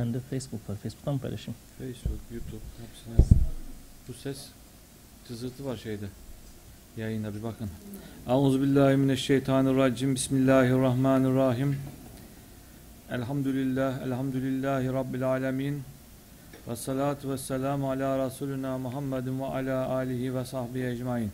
[0.00, 0.76] Ben de Facebook var.
[0.76, 1.58] Facebook'tan paylaşayım?
[1.78, 3.38] Facebook, YouTube hepsine
[4.08, 4.48] bu ses
[5.28, 6.06] cızırtı var şeyde.
[6.96, 7.70] Yayında bir bakın.
[8.28, 10.14] Euzubillahimineşşeytanirracim.
[10.14, 11.76] Bismillahirrahmanirrahim.
[13.10, 15.82] Elhamdülillah, elhamdülillahi rabbil alemin.
[16.68, 21.30] Ve salatu ve selamu ala Resulina Muhammedin ve ala alihi ve sahbihi ecmain.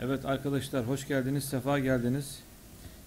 [0.00, 2.38] Evet arkadaşlar hoş geldiniz, sefa geldiniz.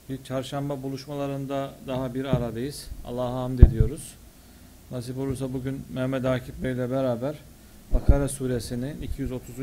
[0.10, 2.88] Bir çarşamba buluşmalarında daha bir aradayız.
[3.06, 4.14] Allah'a hamd ediyoruz.
[4.92, 7.36] Nasip olursa bugün Mehmet Akif Bey ile beraber
[7.94, 9.56] Bakara suresinin 230.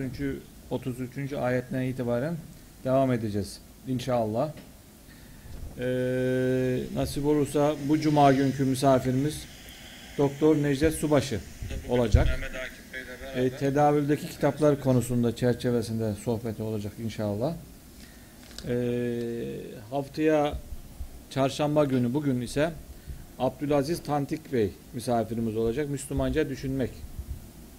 [0.70, 1.32] 33.
[1.32, 2.36] ayetinden itibaren
[2.84, 3.58] devam edeceğiz.
[3.88, 4.50] İnşallah.
[5.78, 9.42] Ee, nasip olursa bu cuma günkü misafirimiz
[10.18, 11.40] Doktor Necdet Subaşı
[11.88, 12.28] olacak.
[13.36, 17.54] Ee, tedavüldeki kitaplar konusunda çerçevesinde sohbeti olacak inşallah.
[18.68, 19.56] Ee,
[19.90, 20.54] haftaya
[21.30, 22.72] çarşamba günü bugün ise
[23.38, 25.90] Abdülaziz Tantik Bey misafirimiz olacak.
[25.90, 26.90] Müslümanca düşünmek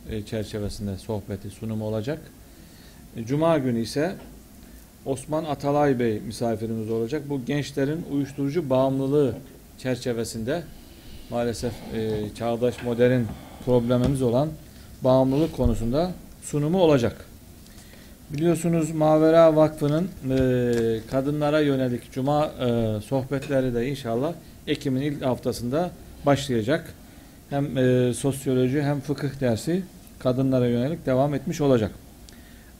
[0.09, 2.19] e, çerçevesinde sohbeti sunumu olacak.
[3.15, 4.15] E, Cuma günü ise
[5.05, 7.29] Osman Atalay Bey misafirimiz olacak.
[7.29, 9.35] Bu gençlerin uyuşturucu bağımlılığı
[9.77, 10.63] çerçevesinde
[11.29, 13.21] maalesef e, çağdaş modern
[13.65, 14.49] problemimiz olan
[15.01, 17.25] bağımlılık konusunda sunumu olacak.
[18.33, 24.33] Biliyorsunuz Mavera Vakfı'nın e, kadınlara yönelik cuma e, sohbetleri de inşallah
[24.67, 25.91] Ekim'in ilk haftasında
[26.25, 26.93] başlayacak.
[27.49, 29.83] Hem e, sosyoloji hem fıkıh dersi
[30.19, 31.91] kadınlara yönelik devam etmiş olacak.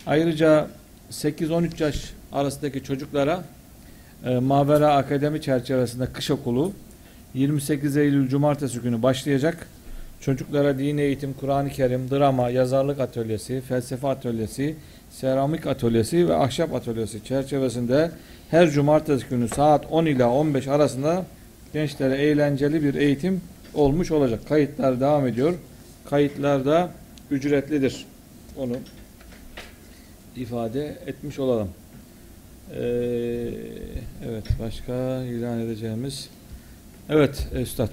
[0.08, 0.68] Ayrıca
[1.12, 3.44] 8-13 yaş arasındaki çocuklara
[4.26, 6.72] e, Mavera Akademi çerçevesinde kış okulu
[7.34, 9.68] 28 Eylül Cumartesi günü başlayacak.
[10.22, 14.76] Çocuklara din eğitim, Kur'an-ı Kerim, drama, yazarlık atölyesi, felsefe atölyesi,
[15.14, 18.12] seramik atölyesi ve ahşap atölyesi çerçevesinde
[18.50, 21.26] her cumartesi günü saat 10 ila 15 arasında
[21.74, 23.42] gençlere eğlenceli bir eğitim
[23.74, 24.40] olmuş olacak.
[24.50, 25.54] Kayıtlar devam ediyor.
[26.10, 26.90] Kayıtlar da
[27.32, 28.06] ücretlidir.
[28.58, 28.76] Onu
[30.36, 31.70] ifade etmiş olalım.
[32.72, 32.80] Ee,
[34.30, 36.30] evet başka ilan edeceğimiz
[37.10, 37.90] Evet Üstad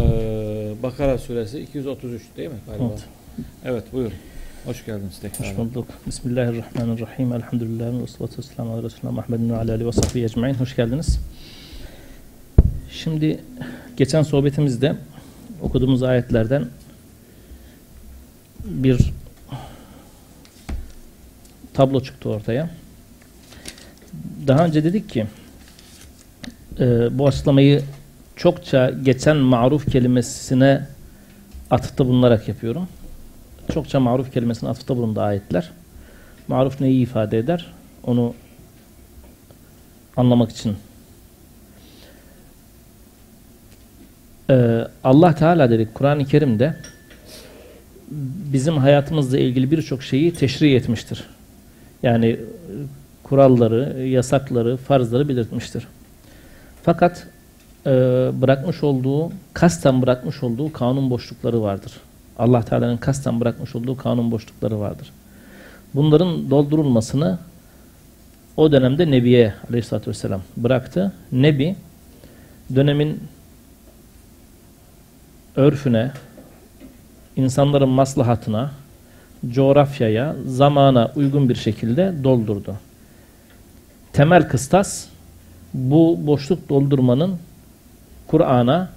[0.00, 2.84] e, Bakara suresi 233 değil mi galiba?
[2.84, 3.04] Evet.
[3.64, 4.12] Evet buyur.
[4.66, 5.48] Hoş geldiniz tekrar.
[5.48, 5.86] Hoş bulduk.
[6.06, 7.32] Bismillahirrahmanirrahim.
[7.32, 10.54] Elhamdülillah ve salatu vesselamu ala Resulullah Muhammedin ve ala alihi ve sahbihi ecmain.
[10.54, 11.20] Hoş geldiniz.
[12.90, 13.40] Şimdi
[13.96, 14.96] geçen sohbetimizde
[15.62, 16.66] okuduğumuz ayetlerden
[18.64, 19.12] bir
[21.74, 22.70] tablo çıktı ortaya.
[24.46, 25.26] Daha önce dedik ki
[26.80, 27.82] e, bu açıklamayı
[28.36, 30.86] çokça geçen maruf kelimesine
[31.70, 32.88] atıfta bulunarak yapıyorum.
[33.74, 35.70] Çokça maruf kelimesine atıfta bulundu ayetler.
[36.48, 37.66] Maruf neyi ifade eder?
[38.04, 38.34] Onu
[40.16, 40.76] anlamak için.
[44.50, 46.76] Ee, Allah Teala dedik Kur'an-ı Kerim'de
[48.52, 51.24] bizim hayatımızla ilgili birçok şeyi teşri etmiştir.
[52.02, 52.40] Yani
[53.22, 55.86] kuralları, yasakları, farzları belirtmiştir.
[56.82, 57.26] Fakat
[57.86, 57.90] e,
[58.40, 61.92] bırakmış olduğu, kasten bırakmış olduğu kanun boşlukları vardır.
[62.38, 65.12] Allah Teala'nın kasten bırakmış olduğu kanun boşlukları vardır.
[65.94, 67.38] Bunların doldurulmasını
[68.56, 71.12] o dönemde Nebi'ye aleyhissalatü vesselam bıraktı.
[71.32, 71.76] Nebi
[72.74, 73.20] dönemin
[75.56, 76.12] örfüne,
[77.36, 78.70] insanların maslahatına,
[79.50, 82.76] coğrafyaya, zamana uygun bir şekilde doldurdu.
[84.12, 85.06] Temel kıstas
[85.74, 87.38] bu boşluk doldurmanın
[88.26, 88.95] Kur'an'a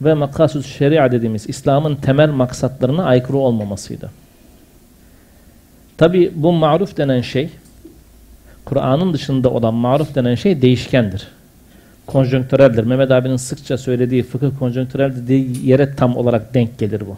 [0.00, 4.10] ve makasud şeria dediğimiz İslam'ın temel maksatlarına aykırı olmamasıydı.
[5.96, 7.50] Tabi bu maruf denen şey
[8.64, 11.28] Kur'an'ın dışında olan maruf denen şey değişkendir.
[12.06, 12.84] Konjonktüreldir.
[12.84, 17.16] Mehmet abinin sıkça söylediği fıkıh konjonktürel dediği yere tam olarak denk gelir bu.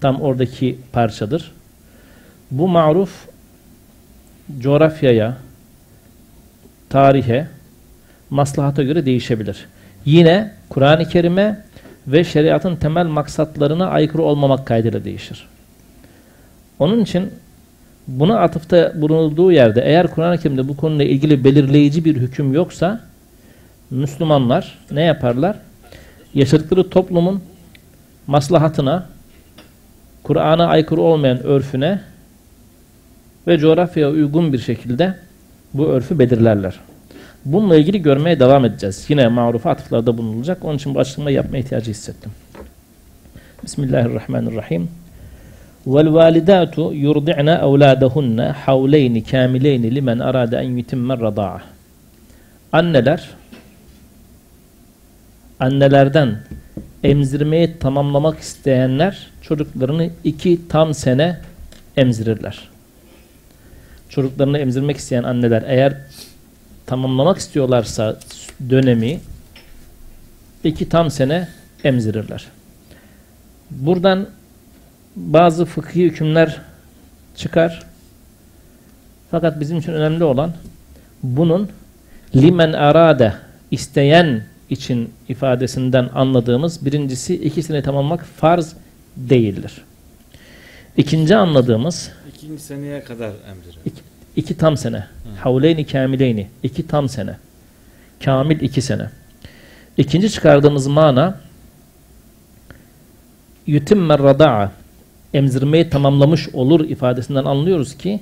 [0.00, 1.52] Tam oradaki parçadır.
[2.50, 3.28] Bu maruf
[4.58, 5.36] coğrafyaya,
[6.88, 7.46] tarihe,
[8.30, 9.66] maslahata göre değişebilir.
[10.04, 11.60] Yine Kur'an-ı Kerim'e
[12.12, 15.48] ve şeriatın temel maksatlarına aykırı olmamak kaydıyla değişir.
[16.78, 17.30] Onun için
[18.08, 23.00] buna atıfta bulunulduğu yerde eğer Kur'an-ı Kerim'de bu konuyla ilgili belirleyici bir hüküm yoksa
[23.90, 25.56] Müslümanlar ne yaparlar?
[26.34, 27.42] Yaşadıkları toplumun
[28.26, 29.06] maslahatına,
[30.22, 32.00] Kur'an'a aykırı olmayan örfüne
[33.46, 35.14] ve coğrafyaya uygun bir şekilde
[35.74, 36.80] bu örfü belirlerler.
[37.45, 39.05] Bununla ilgili görmeye devam edeceğiz.
[39.09, 40.65] Yine marufa atıflarda bulunulacak.
[40.65, 42.31] Onun için bu açıklamayı yapma ihtiyacı hissettim.
[43.63, 44.89] Bismillahirrahmanirrahim.
[45.87, 51.59] وَالْوَالِدَاتُ يُرْضِعْنَ أَوْلَادَهُنَّ حَوْلَيْنِ كَامِلَيْنِ لِمَنْ أَرَادَ أَنْ يُتِمَّ
[52.71, 53.29] Anneler
[55.59, 56.37] annelerden
[57.03, 61.39] emzirmeyi tamamlamak isteyenler çocuklarını iki tam sene
[61.97, 62.69] emzirirler.
[64.09, 65.97] Çocuklarını emzirmek isteyen anneler eğer
[66.90, 68.18] tamamlamak istiyorlarsa
[68.70, 69.20] dönemi
[70.64, 71.48] iki tam sene
[71.84, 72.46] emzirirler.
[73.70, 74.26] Buradan
[75.16, 76.60] bazı fıkhi hükümler
[77.36, 77.82] çıkar.
[79.30, 80.52] Fakat bizim için önemli olan
[81.22, 81.68] bunun
[82.36, 83.34] limen arade
[83.70, 88.74] isteyen için ifadesinden anladığımız birincisi ikisini tamamlamak farz
[89.16, 89.84] değildir.
[90.96, 93.78] İkinci anladığımız İkinci seneye kadar emzirir.
[94.36, 95.06] İki, tam sene.
[95.38, 96.48] Havleyni kamileyni.
[96.62, 97.36] iki tam sene.
[98.24, 99.10] Kamil iki sene.
[99.96, 101.40] İkinci çıkardığımız mana
[103.66, 104.72] yutimmer rada'a
[105.34, 108.20] emzirmeyi tamamlamış olur ifadesinden anlıyoruz ki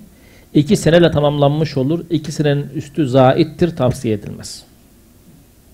[0.55, 2.05] iki seneyle tamamlanmış olur.
[2.11, 4.64] İki senenin üstü zaittir tavsiye edilmez.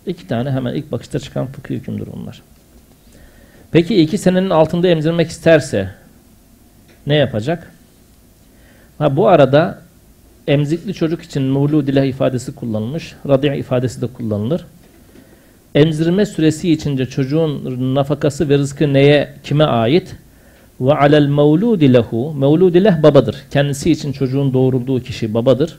[0.06, 2.42] İki tane hemen ilk bakışta çıkan fıkhi hükümdür onlar.
[3.72, 5.90] Peki iki senenin altında emzirmek isterse
[7.06, 7.72] ne yapacak?
[8.98, 9.83] Ha, bu arada
[10.48, 13.14] emzikli çocuk için mevludilah ifadesi kullanılmış.
[13.28, 14.66] Radi' ifadesi de kullanılır.
[15.74, 20.16] Emzirme süresi içince çocuğun nafakası ve rızkı neye, kime ait?
[20.80, 22.34] Ve alel mevludi lehu.
[22.34, 23.36] Mevludi leh babadır.
[23.50, 25.78] Kendisi için çocuğun doğurulduğu kişi babadır.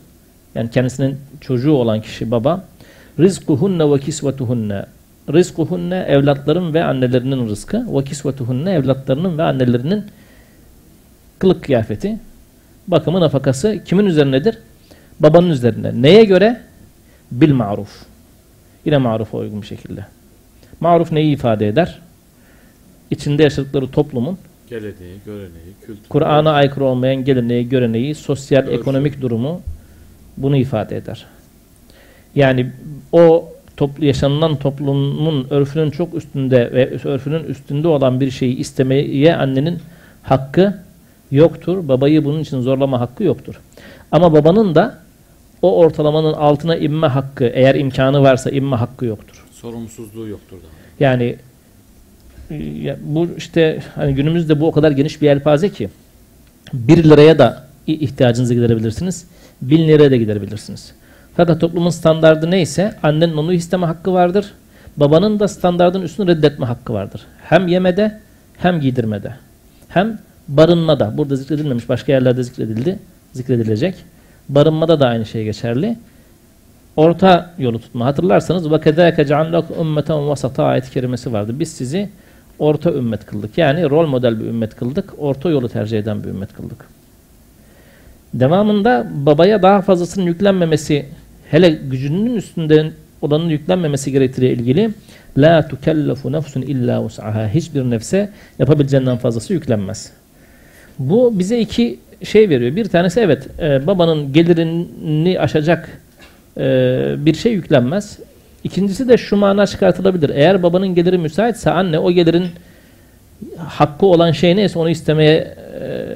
[0.56, 2.66] Yani kendisinin çocuğu olan kişi baba.
[3.20, 4.86] Rizkuhunne ve kisvetuhunne.
[5.34, 7.86] Rizkuhunne evlatların ve annelerinin rızkı.
[7.98, 10.04] Ve kisvetuhunne evlatlarının ve annelerinin
[11.40, 12.20] kılık kıyafeti.
[12.88, 14.58] Bakımı nafakası kimin üzerinedir?
[15.20, 15.92] Babanın üzerinde.
[16.02, 16.62] Neye göre?
[17.32, 18.06] Bil maruf.
[18.86, 20.06] Yine marufa uygun bir şekilde.
[20.80, 22.00] Maruf neyi ifade eder?
[23.12, 24.38] İçinde yaşadıkları toplumun
[24.70, 26.10] Geleneği, göreneği, kültürü.
[26.10, 28.74] Kur'an'a aykırı olmayan geleneği, göreneği, sosyal, Örfü.
[28.74, 29.62] ekonomik durumu
[30.38, 31.26] bunu ifade eder.
[32.36, 32.72] Yani
[33.12, 39.80] o toplu yaşanılan toplumun örfünün çok üstünde ve örfünün üstünde olan bir şeyi istemeye annenin
[40.24, 40.85] hakkı
[41.36, 41.88] yoktur.
[41.88, 43.62] Babayı bunun için zorlama hakkı yoktur.
[44.12, 44.98] Ama babanın da
[45.62, 49.46] o ortalamanın altına inme hakkı, eğer imkanı varsa inme hakkı yoktur.
[49.52, 50.66] Sorumsuzluğu yoktur da.
[51.00, 51.36] Yani
[52.50, 55.90] e, ya bu işte hani günümüzde bu o kadar geniş bir yelpaze ki
[56.74, 59.26] 1 liraya da ihtiyacınızı giderebilirsiniz.
[59.62, 60.94] 1000 liraya da giderebilirsiniz.
[61.38, 64.54] Fakat toplumun standardı neyse annenin onu isteme hakkı vardır.
[64.98, 67.22] Babanın da standardın üstünü reddetme hakkı vardır.
[67.44, 68.20] Hem yemede
[68.58, 69.34] hem giydirmede.
[69.88, 71.19] Hem barınmada.
[71.19, 72.99] Burada zikredilmemiş başka yerlerde zikredildi.
[73.33, 73.95] Zikredilecek.
[74.49, 75.97] Barınmada da aynı şey geçerli.
[76.97, 78.07] Orta yolu tutma.
[78.07, 81.55] Hatırlarsanız وَكَذَاكَ جَعَلْنَكُ اُمَّةً وَسَطًا ayet kerimesi vardı.
[81.59, 82.09] Biz sizi
[82.59, 83.59] orta ümmet kıldık.
[83.59, 85.15] Yani rol model bir ümmet kıldık.
[85.19, 86.87] Orta yolu tercih eden bir ümmet kıldık.
[88.35, 91.07] Devamında babaya daha fazlasının yüklenmemesi
[91.51, 92.93] hele gücünün üstünde
[93.23, 94.91] olanın yüklenmemesi gerektiği ilgili
[95.39, 100.13] la tukellefu nefsun illa vus'aha hiçbir nefse yapabileceğinden fazlası yüklenmez.
[101.00, 102.76] Bu bize iki şey veriyor.
[102.76, 106.02] Bir tanesi evet e, babanın gelirini aşacak
[106.58, 106.62] e,
[107.18, 108.20] bir şey yüklenmez.
[108.64, 110.30] İkincisi de şu mana çıkartılabilir.
[110.30, 112.46] Eğer babanın geliri müsaitse anne o gelirin
[113.58, 115.56] hakkı olan şey neyse onu istemeye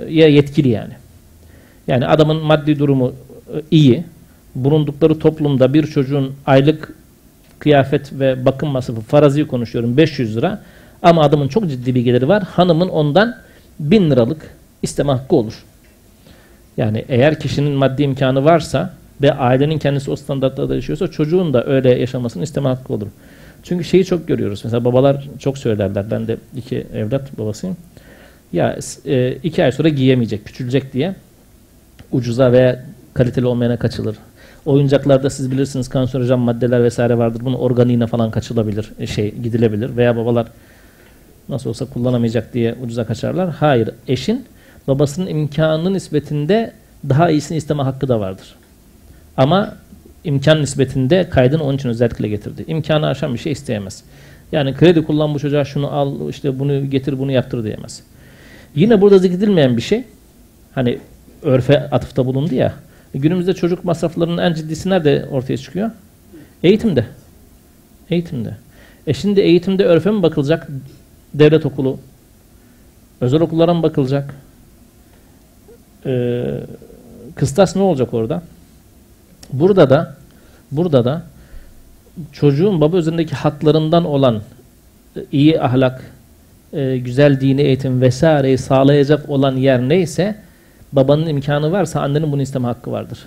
[0.08, 0.94] e, yetkili yani.
[1.88, 3.14] Yani adamın maddi durumu
[3.56, 4.04] e, iyi.
[4.56, 6.94] Bulundukları toplumda bir çocuğun aylık
[7.60, 10.62] kıyafet ve bakım masrafı farazi konuşuyorum 500 lira.
[11.02, 12.44] Ama adamın çok ciddi bir geliri var.
[12.44, 13.36] Hanımın ondan
[13.80, 15.64] 1000 liralık isteme hakkı olur.
[16.78, 22.00] Yani eğer kişinin maddi imkanı varsa ve ailenin kendisi o standartlarda yaşıyorsa çocuğun da öyle
[22.00, 23.08] yaşamasını isteme hakkı olur.
[23.64, 24.62] Çünkü şeyi çok görüyoruz.
[24.64, 26.12] Mesela babalar çok söylerler.
[26.12, 27.78] Ben de iki evlat babasıyım.
[28.54, 31.16] Ya e, iki ay sonra giyemeyecek, küçülecek diye
[32.12, 34.16] ucuza veya kaliteli olmayana kaçılır.
[34.66, 37.42] Oyuncaklarda siz bilirsiniz kanserojen maddeler vesaire vardır.
[37.46, 39.98] Bunun organiğine falan kaçılabilir, e, şey gidilebilir.
[39.98, 40.48] Veya babalar
[41.50, 43.50] nasıl olsa kullanamayacak diye ucuza kaçarlar.
[43.50, 44.46] Hayır, eşin
[44.90, 46.74] babasının imkanı nispetinde
[47.10, 48.56] daha iyisini isteme hakkı da vardır.
[49.38, 49.76] Ama
[50.24, 52.66] imkan nispetinde kaydını onun için özellikle getirdi.
[52.68, 54.04] İmkanı aşan bir şey isteyemez.
[54.52, 58.04] Yani kredi kullan bu çocuğa şunu al, işte bunu getir, bunu yaptır diyemez.
[58.76, 60.04] Yine burada zikredilmeyen bir şey,
[60.76, 61.00] hani
[61.42, 62.74] örfe atıfta bulundu ya,
[63.14, 65.92] günümüzde çocuk masraflarının en ciddisi nerede ortaya çıkıyor?
[66.64, 67.06] Eğitimde.
[68.10, 68.58] Eğitimde.
[69.08, 70.68] E şimdi eğitimde örfe mi bakılacak?
[71.34, 72.00] Devlet okulu,
[73.22, 74.36] özel okullara mı bakılacak?
[76.06, 76.60] Ee,
[77.36, 78.42] kıstas ne olacak orada?
[79.54, 80.16] Burada da
[80.72, 81.24] burada da
[82.32, 84.42] çocuğun baba üzerindeki haklarından olan
[85.16, 86.02] e, iyi ahlak,
[86.74, 90.36] e, güzel dini eğitim vesaireyi sağlayacak olan yer neyse
[90.92, 93.20] babanın imkanı varsa annenin bunu isteme hakkı vardır.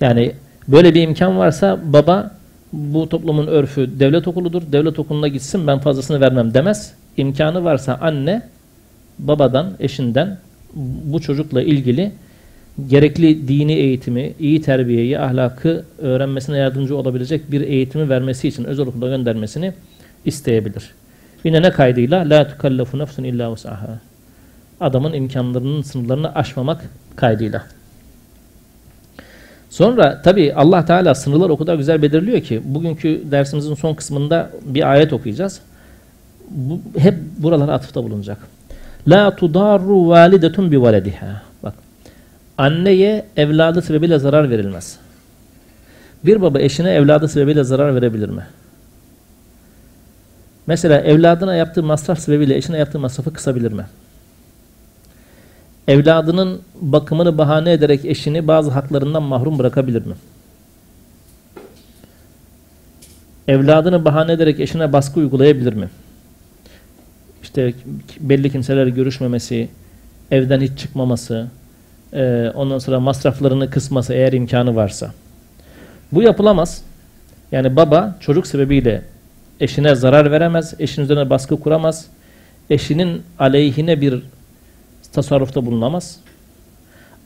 [0.00, 0.32] Yani
[0.68, 2.30] böyle bir imkan varsa baba
[2.72, 4.62] bu toplumun örfü devlet okuludur.
[4.72, 6.94] Devlet okuluna gitsin ben fazlasını vermem demez.
[7.16, 8.42] imkanı varsa anne
[9.18, 10.38] babadan, eşinden
[11.04, 12.12] bu çocukla ilgili
[12.88, 19.08] gerekli dini eğitimi, iyi terbiyeyi, ahlakı öğrenmesine yardımcı olabilecek bir eğitimi vermesi için özel okula
[19.08, 19.72] göndermesini
[20.24, 20.90] isteyebilir.
[21.44, 24.00] Yine ne kaydıyla la tukallafu nefsun illa vus'aha.
[24.80, 26.84] Adamın imkanlarının sınırlarını aşmamak
[27.16, 27.66] kaydıyla.
[29.70, 34.90] Sonra tabi Allah Teala sınırlar o kadar güzel belirliyor ki bugünkü dersimizin son kısmında bir
[34.90, 35.60] ayet okuyacağız.
[36.50, 38.38] Bu, hep buralara atıfta bulunacak.
[39.08, 41.42] La tudarru validetun bi valediha.
[41.62, 41.74] Bak.
[42.58, 44.98] Anneye evladı sebebiyle zarar verilmez.
[46.24, 48.46] Bir baba eşine evladı sebebiyle zarar verebilir mi?
[50.66, 53.86] Mesela evladına yaptığı masraf sebebiyle eşine yaptığı masrafı kısabilir mi?
[55.88, 60.14] Evladının bakımını bahane ederek eşini bazı haklarından mahrum bırakabilir mi?
[63.48, 65.88] Evladını bahane ederek eşine baskı uygulayabilir mi?
[67.43, 67.73] İşte
[68.19, 69.69] belli kimselerle görüşmemesi,
[70.31, 71.47] evden hiç çıkmaması,
[72.13, 75.11] e, ondan sonra masraflarını kısması eğer imkanı varsa.
[76.11, 76.83] Bu yapılamaz.
[77.51, 79.01] Yani baba çocuk sebebiyle
[79.59, 82.07] eşine zarar veremez, eşin üzerine baskı kuramaz,
[82.69, 84.23] eşinin aleyhine bir
[85.13, 86.19] tasarrufta bulunamaz.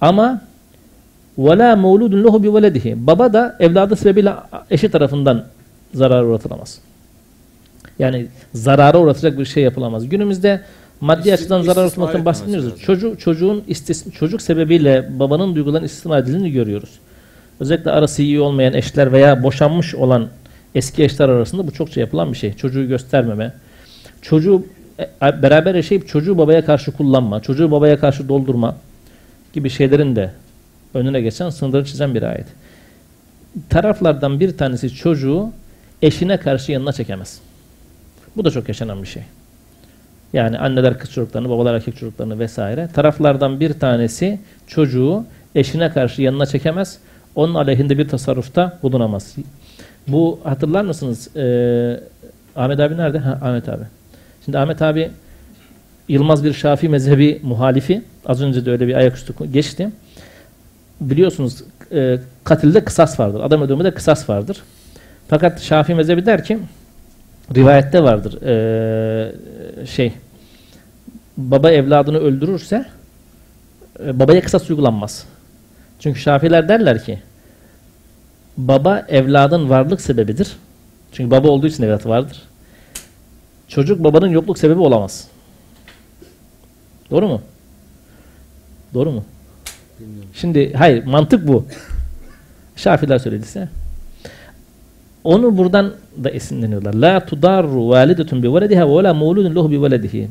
[0.02, 0.42] Ama
[1.38, 4.34] وَلَا مَوْلُودٌ لَهُ بِوَلَدِهِ Baba da evladı sebebiyle
[4.72, 5.46] eşi tarafından
[5.94, 6.80] zarar uğratılamaz.
[8.01, 10.09] Yani zarara uğratacak bir şey yapılamaz.
[10.09, 10.61] Günümüzde
[11.01, 12.83] maddi İstis açıdan zarar uğratmaktan bahsetmiyoruz.
[12.83, 16.91] Çocuk, çocuğun istis, çocuk sebebiyle babanın duygularının istismar edildiğini görüyoruz.
[17.61, 20.29] Özellikle arası iyi olmayan eşler veya boşanmış olan
[20.75, 22.53] eski eşler arasında bu çokça yapılan bir şey.
[22.53, 23.53] Çocuğu göstermeme,
[24.23, 24.65] çocuğu
[24.99, 28.77] e, beraber yaşayıp çocuğu babaya karşı kullanma, çocuğu babaya karşı doldurma
[29.53, 30.31] gibi şeylerin de
[30.95, 32.47] önüne geçen sınırları çizen bir ayet.
[33.69, 35.51] Taraflardan bir tanesi çocuğu
[36.03, 37.41] eşine karşı yanına çekemez.
[38.37, 39.23] Bu da çok yaşanan bir şey.
[40.33, 42.89] Yani anneler kız çocuklarını, babalar erkek çocuklarını vesaire.
[42.95, 46.99] Taraflardan bir tanesi çocuğu eşine karşı yanına çekemez.
[47.35, 49.37] Onun aleyhinde bir tasarrufta bulunamaz.
[50.09, 51.37] Bu hatırlar mısınız?
[51.37, 52.01] Ee,
[52.57, 53.19] Ahmet abi nerede?
[53.19, 53.85] Ha, Ahmet abi.
[54.45, 55.11] Şimdi Ahmet abi
[56.09, 58.03] Yılmaz bir Şafii mezhebi muhalifi.
[58.27, 59.91] Az önce de öyle bir ayaküstü geçti.
[61.01, 63.41] Biliyorsunuz e, katilde kısas vardır.
[63.41, 64.63] Adam öldürmede kısas vardır.
[65.29, 66.59] Fakat Şafii mezhebi der ki
[67.55, 68.43] rivayette vardır.
[68.43, 70.13] E, şey
[71.37, 72.87] baba evladını öldürürse
[74.05, 75.25] e, babaya kısas uygulanmaz.
[76.01, 77.19] Çünkü Şafiler derler ki
[78.57, 80.57] baba evladın varlık sebebidir.
[81.13, 82.43] Çünkü baba olduğu için evlat vardır.
[83.69, 85.29] Çocuk babanın yokluk sebebi olamaz.
[87.11, 87.43] Doğru mu?
[88.95, 89.25] Doğru mu?
[90.01, 90.31] Bilmiyorum.
[90.35, 91.67] Şimdi hayır mantık bu.
[92.77, 93.69] Şafiler söylediyse.
[95.25, 95.93] Onu buradan
[96.25, 96.95] da esinleniyorlar.
[96.95, 100.29] La tudarru validetun bi velediha ve la mevludun lehu bi veledihi.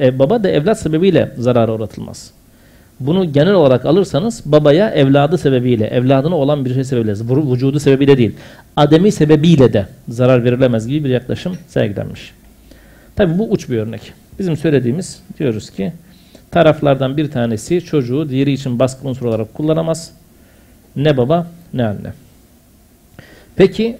[0.00, 2.30] E, baba da evlat sebebiyle zarara uğratılmaz.
[3.00, 7.12] Bunu genel olarak alırsanız babaya evladı sebebiyle, evladına olan bir şey sebebiyle,
[7.52, 8.32] vücudu sebebiyle değil,
[8.76, 12.32] ademi sebebiyle de zarar verilemez gibi bir yaklaşım sergilenmiş.
[13.16, 14.12] Tabi bu uç bir örnek.
[14.38, 15.92] Bizim söylediğimiz diyoruz ki
[16.50, 20.12] taraflardan bir tanesi çocuğu diğeri için baskı unsur olarak kullanamaz.
[20.96, 22.12] Ne baba ne anne.
[23.56, 23.98] Peki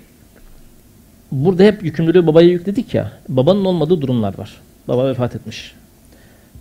[1.32, 3.12] burada hep yükümlülüğü babaya yükledik ya.
[3.28, 4.50] Babanın olmadığı durumlar var.
[4.88, 5.74] Baba vefat etmiş.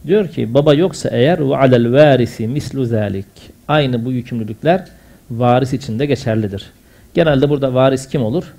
[0.08, 3.26] Diyor ki baba yoksa eğer ve alel varisi mislu zalik.
[3.68, 4.86] Aynı bu yükümlülükler
[5.32, 6.66] varis için de geçerlidir.
[7.14, 8.54] Genelde burada varis kim olur?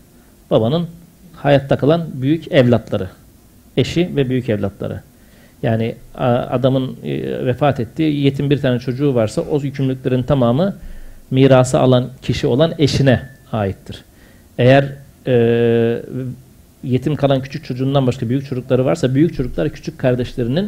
[0.51, 0.87] Babanın
[1.35, 3.09] hayatta kalan büyük evlatları
[3.77, 5.01] eşi ve büyük evlatları.
[5.63, 5.95] Yani
[6.51, 10.77] adamın e, vefat ettiği yetim bir tane çocuğu varsa o yükümlülüklerin tamamı
[11.31, 14.05] mirası alan kişi olan eşine aittir.
[14.59, 14.85] Eğer
[15.31, 16.03] e,
[16.85, 20.65] yetim kalan küçük çocuğundan başka büyük çocukları varsa büyük çocuklar küçük kardeşlerinin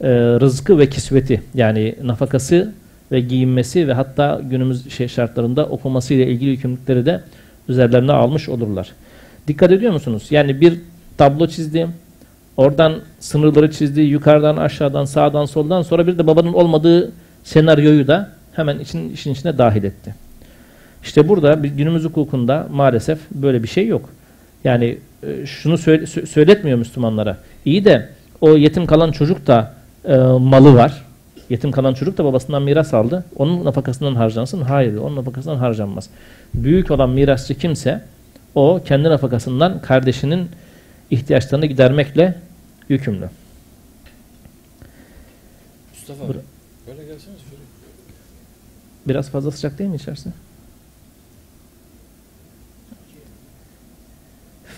[0.00, 0.08] e,
[0.40, 2.72] rızkı ve kisveti yani nafakası
[3.12, 7.20] ve giyinmesi ve hatta günümüz şey şartlarında okuması ile ilgili yükümlülükleri de
[7.68, 8.92] üzerlerine almış olurlar.
[9.48, 10.26] Dikkat ediyor musunuz?
[10.30, 10.80] Yani bir
[11.16, 11.88] tablo çizdi,
[12.56, 14.00] Oradan sınırları çizdi.
[14.00, 15.82] Yukarıdan, aşağıdan, sağdan, soldan.
[15.82, 17.12] Sonra bir de babanın olmadığı
[17.44, 20.14] senaryoyu da hemen için, işin içine dahil etti.
[21.06, 24.10] İşte burada günümüz hukukunda maalesef böyle bir şey yok.
[24.64, 27.36] Yani e, şunu söyle, söyletmiyor Müslümanlara.
[27.64, 28.08] İyi de
[28.40, 31.04] o yetim kalan çocuk da e, malı var.
[31.50, 33.24] Yetim kalan çocuk da babasından miras aldı.
[33.36, 34.62] Onun nafakasından harcansın.
[34.62, 36.10] Hayır, onun nafakasından harcanmaz.
[36.54, 38.02] Büyük olan mirasçı kimse
[38.54, 40.48] o kendi nafakasından kardeşinin
[41.10, 42.34] ihtiyaçlarını gidermekle
[42.88, 43.28] yükümlü.
[45.94, 46.32] Mustafa abi,
[46.86, 47.62] böyle gelsene şöyle.
[49.08, 50.28] Biraz fazla sıcak değil mi içerisi?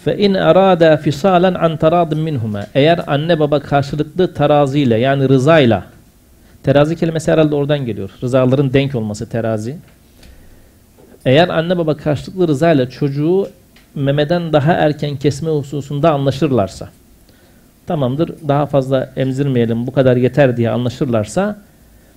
[0.05, 2.67] Fe in arada fisalen an taradın minhuma.
[2.75, 5.85] Eğer anne baba karşılıklı teraziyle yani rızayla
[6.62, 8.11] terazi kelimesi herhalde oradan geliyor.
[8.23, 9.76] Rızaların denk olması terazi.
[11.25, 13.49] Eğer anne baba karşılıklı rızayla çocuğu
[13.95, 16.88] memeden daha erken kesme hususunda anlaşırlarsa
[17.87, 21.59] tamamdır daha fazla emzirmeyelim bu kadar yeter diye anlaşırlarsa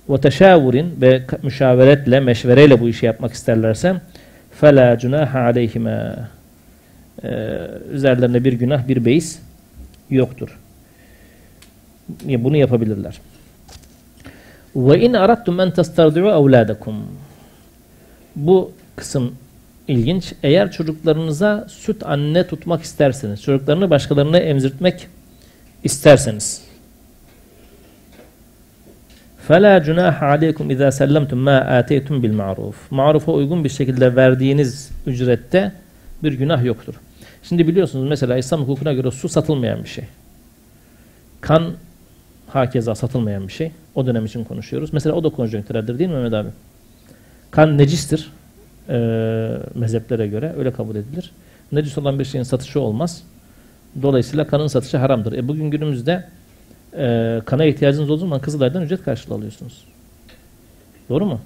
[0.08, 3.94] ve ve müşaveretle meşvereyle bu işi yapmak isterlerse
[4.60, 6.14] fela cunaha aleyhime
[7.23, 7.57] ee,
[7.91, 9.39] üzerlerine bir günah, bir beis
[10.09, 10.59] yoktur.
[12.23, 13.21] Bunu yapabilirler.
[14.75, 16.95] Ve in aradtum en testardi'u evladakum.
[18.35, 19.35] Bu kısım
[19.87, 20.33] ilginç.
[20.43, 25.07] Eğer çocuklarınıza süt anne tutmak isterseniz, çocuklarını başkalarına emzirtmek
[25.83, 26.67] isterseniz.
[29.47, 35.71] فَلَا جُنَاحَ عَلَيْكُمْ اِذَا سَلَّمْتُمْ مَا آتَيْتُمْ بِالْمَعْرُوفِ Marufa uygun bir şekilde verdiğiniz ücrette
[36.23, 36.95] bir günah yoktur.
[37.42, 40.04] Şimdi biliyorsunuz mesela İslam hukukuna göre su satılmayan bir şey.
[41.40, 41.72] Kan
[42.48, 43.72] hakeza satılmayan bir şey.
[43.94, 44.92] O dönem için konuşuyoruz.
[44.92, 46.48] Mesela o da konjonktüreldir değil mi Mehmet abi?
[47.50, 48.32] Kan necistir.
[48.88, 48.96] E,
[49.74, 51.32] mezheplere göre öyle kabul edilir.
[51.72, 53.22] Necis olan bir şeyin satışı olmaz.
[54.02, 55.32] Dolayısıyla kanın satışı haramdır.
[55.32, 56.28] E bugün günümüzde
[56.96, 59.84] e, kana ihtiyacınız olduğu zaman Kızılay'dan ücret karşılığı alıyorsunuz.
[61.08, 61.40] Doğru mu?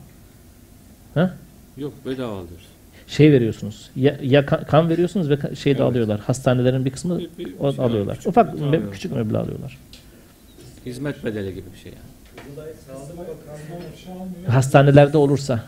[1.14, 1.34] Ha?
[1.76, 2.75] Yok bedava alıyoruz
[3.06, 3.90] şey veriyorsunuz.
[3.96, 5.90] Ya, ya kan veriyorsunuz ve şey de evet.
[5.90, 6.20] alıyorlar.
[6.20, 8.16] Hastanelerin bir kısmı bir, bir, o, şey alıyorlar.
[8.16, 8.92] Küçük Ufak me, alıyorlar.
[8.92, 9.78] küçük meblağ alıyorlar.
[10.86, 12.16] Hizmet bedeli gibi bir şey yani.
[14.48, 15.64] Hastanelerde olursa.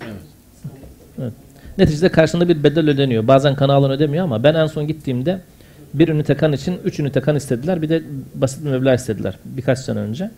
[0.00, 0.14] Evet.
[1.18, 1.32] evet.
[1.78, 3.28] Neticede karşında bir bedel ödeniyor.
[3.28, 5.40] Bazen kan alan ödemiyor ama ben en son gittiğimde
[5.94, 7.82] bir ünite kan için üç ünite kan istediler.
[7.82, 8.02] Bir de
[8.34, 10.30] basit bir meblağ istediler birkaç sene önce.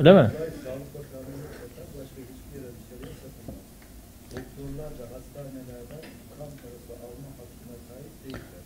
[0.00, 0.30] Öyle mi?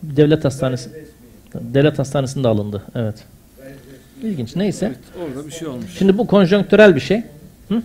[0.02, 0.90] Devlet hastanesi.
[1.54, 2.82] Devlet hastanesinde alındı.
[2.94, 3.14] Evet.
[4.22, 4.56] İlginç.
[4.56, 4.86] Neyse.
[4.86, 5.98] Evet, orada bir şey olmuş.
[5.98, 7.22] Şimdi bu konjonktürel bir şey.
[7.68, 7.82] Hı?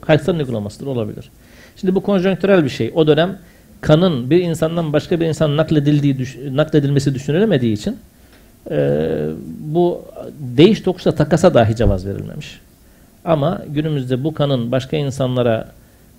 [0.00, 0.86] Hastanenin uygulamasıdır.
[0.86, 1.30] Olabilir.
[1.76, 2.92] Şimdi bu konjonktürel bir şey.
[2.94, 3.38] O dönem
[3.80, 7.96] kanın bir insandan başka bir insan nakledildiği, nakledilmesi düşünülemediği için
[8.70, 9.28] e,
[9.60, 10.02] bu
[10.38, 12.60] değiş tokuşla takasa dahi cevaz verilmemiş.
[13.24, 15.68] Ama günümüzde bu kanın başka insanlara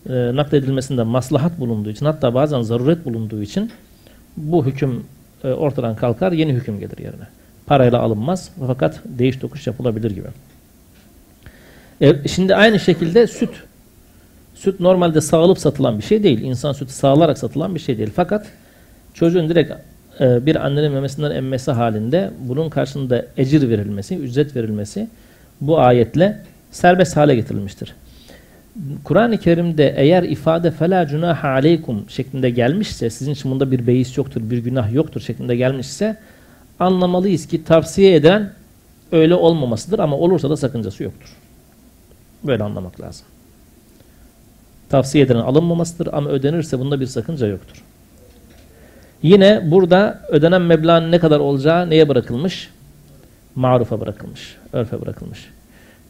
[0.09, 3.71] e, nakledilmesinde maslahat bulunduğu için hatta bazen zaruret bulunduğu için
[4.37, 5.05] bu hüküm
[5.43, 7.27] e, ortadan kalkar yeni hüküm gelir yerine.
[7.65, 10.27] Parayla alınmaz fakat değiş tokuş yapılabilir gibi.
[12.01, 13.49] E, şimdi aynı şekilde süt.
[14.55, 16.41] Süt normalde sağılıp satılan bir şey değil.
[16.41, 18.11] İnsan sütü sağlarak satılan bir şey değil.
[18.15, 18.47] Fakat
[19.13, 19.71] çocuğun direkt
[20.19, 25.07] e, bir annenin memesinden emmesi halinde bunun karşılığında ecir verilmesi, ücret verilmesi
[25.61, 27.93] bu ayetle serbest hale getirilmiştir.
[29.03, 34.41] Kur'an-ı Kerim'de eğer ifade fela cunaha aleykum şeklinde gelmişse, sizin için bunda bir beis yoktur,
[34.49, 36.17] bir günah yoktur şeklinde gelmişse
[36.79, 38.53] anlamalıyız ki tavsiye eden
[39.11, 41.29] öyle olmamasıdır ama olursa da sakıncası yoktur.
[42.43, 43.25] Böyle anlamak lazım.
[44.89, 47.83] Tavsiye edilen alınmamasıdır ama ödenirse bunda bir sakınca yoktur.
[49.23, 52.69] Yine burada ödenen meblağın ne kadar olacağı neye bırakılmış?
[53.55, 55.49] Marufa bırakılmış, örfe bırakılmış.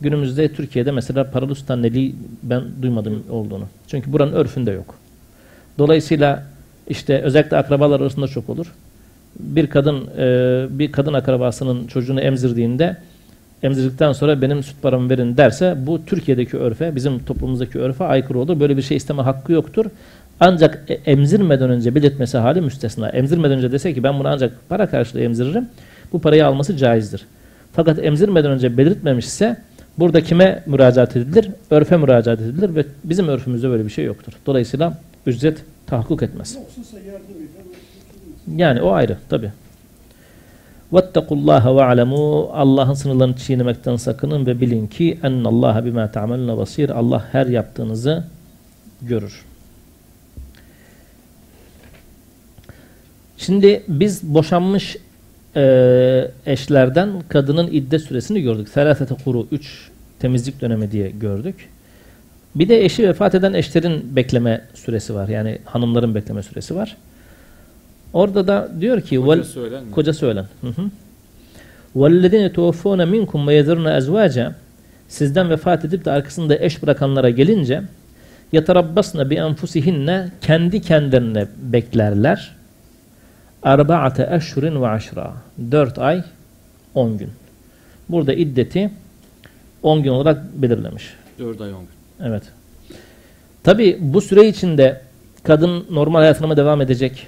[0.01, 3.65] Günümüzde Türkiye'de mesela paralı sultaneliği ben duymadım olduğunu.
[3.87, 4.95] Çünkü buranın örfünde yok.
[5.77, 6.43] Dolayısıyla
[6.87, 8.73] işte özellikle akrabalar arasında çok olur.
[9.39, 12.97] Bir kadın e, bir kadın akrabasının çocuğunu emzirdiğinde
[13.63, 18.59] emzirdikten sonra benim süt paramı verin derse bu Türkiye'deki örfe, bizim toplumumuzdaki örfe aykırı olur.
[18.59, 19.85] Böyle bir şey isteme hakkı yoktur.
[20.40, 23.08] Ancak e, emzirmeden önce belirtmesi hali müstesna.
[23.08, 25.68] Emzirmeden önce dese ki ben bunu ancak para karşılığı emziririm.
[26.12, 27.26] Bu parayı alması caizdir.
[27.72, 29.56] Fakat emzirmeden önce belirtmemişse
[29.98, 31.50] burada kime müracaat edilir?
[31.70, 34.32] Örfe müracaat edilir ve bizim örfümüzde böyle bir şey yoktur.
[34.46, 36.58] Dolayısıyla ücret tahakkuk etmez.
[38.56, 39.50] Yani o ayrı tabi.
[40.92, 46.90] وَاتَّقُوا اللّٰهَ وَعْلَمُوا Allah'ın sınırlarını çiğnemekten sakının ve bilin ki اَنَّ اللّٰهَ بِمَا تَعْمَلُونَ basir.
[46.90, 48.24] Allah her yaptığınızı
[49.02, 49.44] görür.
[53.36, 54.96] Şimdi biz boşanmış
[55.56, 58.68] e, eşlerden kadının iddet süresini gördük.
[58.68, 61.68] Selafete kuru 3 temizlik dönemi diye gördük.
[62.54, 65.28] Bir de eşi vefat eden eşlerin bekleme süresi var.
[65.28, 66.96] Yani hanımların bekleme süresi var.
[68.12, 69.84] Orada da diyor ki koca söylen.
[69.90, 70.46] Koca söylen.
[71.96, 74.52] وَالَّذِينَ تُوَفُّونَ مِنْكُمْ وَيَذَرُنَ اَزْوَاجًا
[75.08, 77.82] Sizden vefat edip de arkasında eş bırakanlara gelince
[78.52, 82.55] يَتَرَبَّصْنَ بِاَنْفُسِهِنَّ Kendi kendilerine beklerler.
[83.63, 85.33] Arba'ate eşhurin ve aşra.
[85.71, 86.23] Dört ay,
[86.95, 87.29] on gün.
[88.09, 88.89] Burada iddeti
[89.83, 91.13] on gün olarak belirlemiş.
[91.39, 91.89] 4 ay 10 gün.
[92.27, 92.43] Evet.
[93.63, 95.01] Tabi bu süre içinde
[95.43, 97.27] kadın normal hayatına mı devam edecek?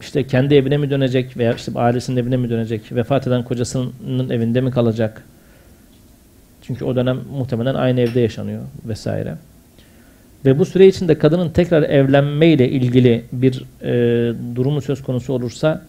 [0.00, 2.92] İşte kendi evine mi dönecek veya işte ailesinin evine mi dönecek?
[2.92, 5.22] Vefat eden kocasının evinde mi kalacak?
[6.62, 9.34] Çünkü o dönem muhtemelen aynı evde yaşanıyor vesaire.
[10.45, 15.81] Ve bu süre içinde kadının tekrar evlenmeyle ilgili bir e, durumu söz konusu olursa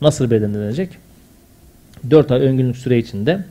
[0.00, 0.90] nasıl belirlenecek?
[2.10, 3.44] 4 ay ön günlük süre içinde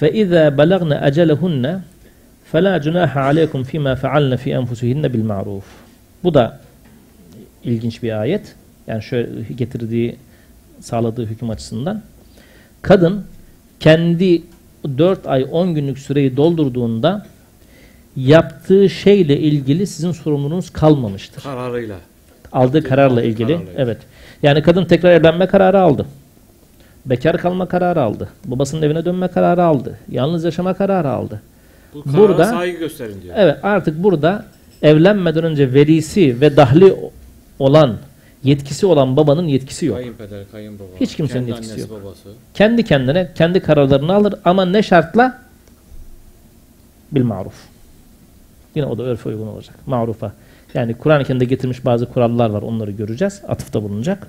[0.00, 1.80] فَاِذَا بَلَغْنَ أَجَلَهُنَّ
[2.52, 5.62] فَلَا جُنَاحَ عَلَيْكُمْ فِي مَا فَعَلْنَ فِي أَنْفُسِهِنَّ بِالْمَعْرُوفِ
[6.24, 6.60] Bu da
[7.64, 8.54] ilginç bir ayet.
[8.86, 10.16] Yani şöyle getirdiği,
[10.80, 12.02] sağladığı hüküm açısından.
[12.82, 13.24] Kadın
[13.80, 14.42] kendi
[14.98, 17.26] 4 ay 10 günlük süreyi doldurduğunda
[18.17, 21.43] yaptığı şeyle ilgili sizin sorumluluğunuz kalmamıştır.
[21.43, 21.95] Kararıyla.
[22.51, 23.47] Aldığı kararla ilgili.
[23.47, 23.81] kararla ilgili.
[23.81, 23.97] Evet.
[24.43, 26.05] Yani kadın tekrar evlenme kararı aldı.
[27.05, 28.29] Bekar kalma kararı aldı.
[28.45, 29.97] Babasının evine dönme kararı aldı.
[30.11, 31.41] Yalnız yaşama kararı aldı.
[31.93, 33.35] Bu karara Burada- saygı gösterin diyor.
[33.37, 34.45] Evet artık burada
[34.81, 36.95] evlenmeden önce velisi ve dahli
[37.59, 37.97] olan
[38.43, 39.97] yetkisi olan babanın yetkisi yok.
[39.97, 40.87] Kayınpeder, kayınbaba.
[40.99, 42.01] Hiç kimsenin kendi yetkisi annesi, yok.
[42.03, 42.29] babası.
[42.53, 45.41] Kendi kendine kendi kararlarını alır ama ne şartla?
[47.11, 47.53] Bil maruf.
[48.77, 49.75] Yine o da örfe uygun olacak.
[49.85, 50.31] Marufa.
[50.73, 52.61] Yani Kur'an-ı Kerim'de getirmiş bazı kurallar var.
[52.61, 53.41] Onları göreceğiz.
[53.47, 54.27] Atıfta bulunacak.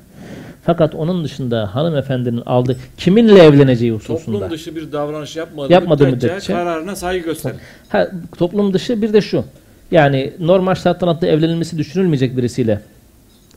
[0.65, 4.39] Fakat onun dışında hanımefendinin aldığı kiminle evleneceği hususunda.
[4.39, 7.57] Toplum dışı bir davranış yapmadığı, Yapmadığı müddetçe, müddetçe- kararına saygı gösterin.
[7.89, 8.09] Ha,
[8.39, 9.45] toplum dışı bir de şu.
[9.91, 12.81] Yani normal şartlar altında evlenilmesi düşünülmeyecek birisiyle.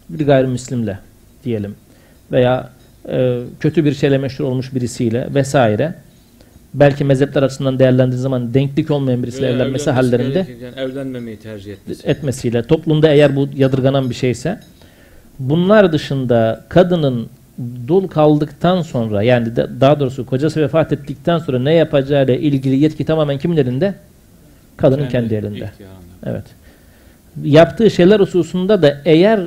[0.10, 1.00] Bir gayrimüslimle
[1.44, 1.76] diyelim.
[2.32, 2.70] Veya
[3.10, 5.96] e, kötü bir şeyle meşhur olmuş birisiyle vesaire.
[6.74, 12.08] Belki mezhepler açısından değerlendiği zaman denklik olmayan birisiyle Veya evlenmesi hallerinde gerekirken evlenmemeyi tercih etmesi.
[12.08, 14.60] etmesiyle toplumda eğer bu yadırganan bir şeyse
[15.40, 17.28] bunlar dışında kadının
[17.88, 23.06] dul kaldıktan sonra yani de- daha doğrusu kocası vefat ettikten sonra ne yapacağıyla ilgili yetki
[23.06, 23.96] tamamen kimin elinde?
[24.78, 25.56] Kadının kendi, elinde.
[25.66, 26.02] ihtiyarında.
[26.26, 26.44] Evet.
[27.44, 29.40] Yaptığı şeyler hususunda da eğer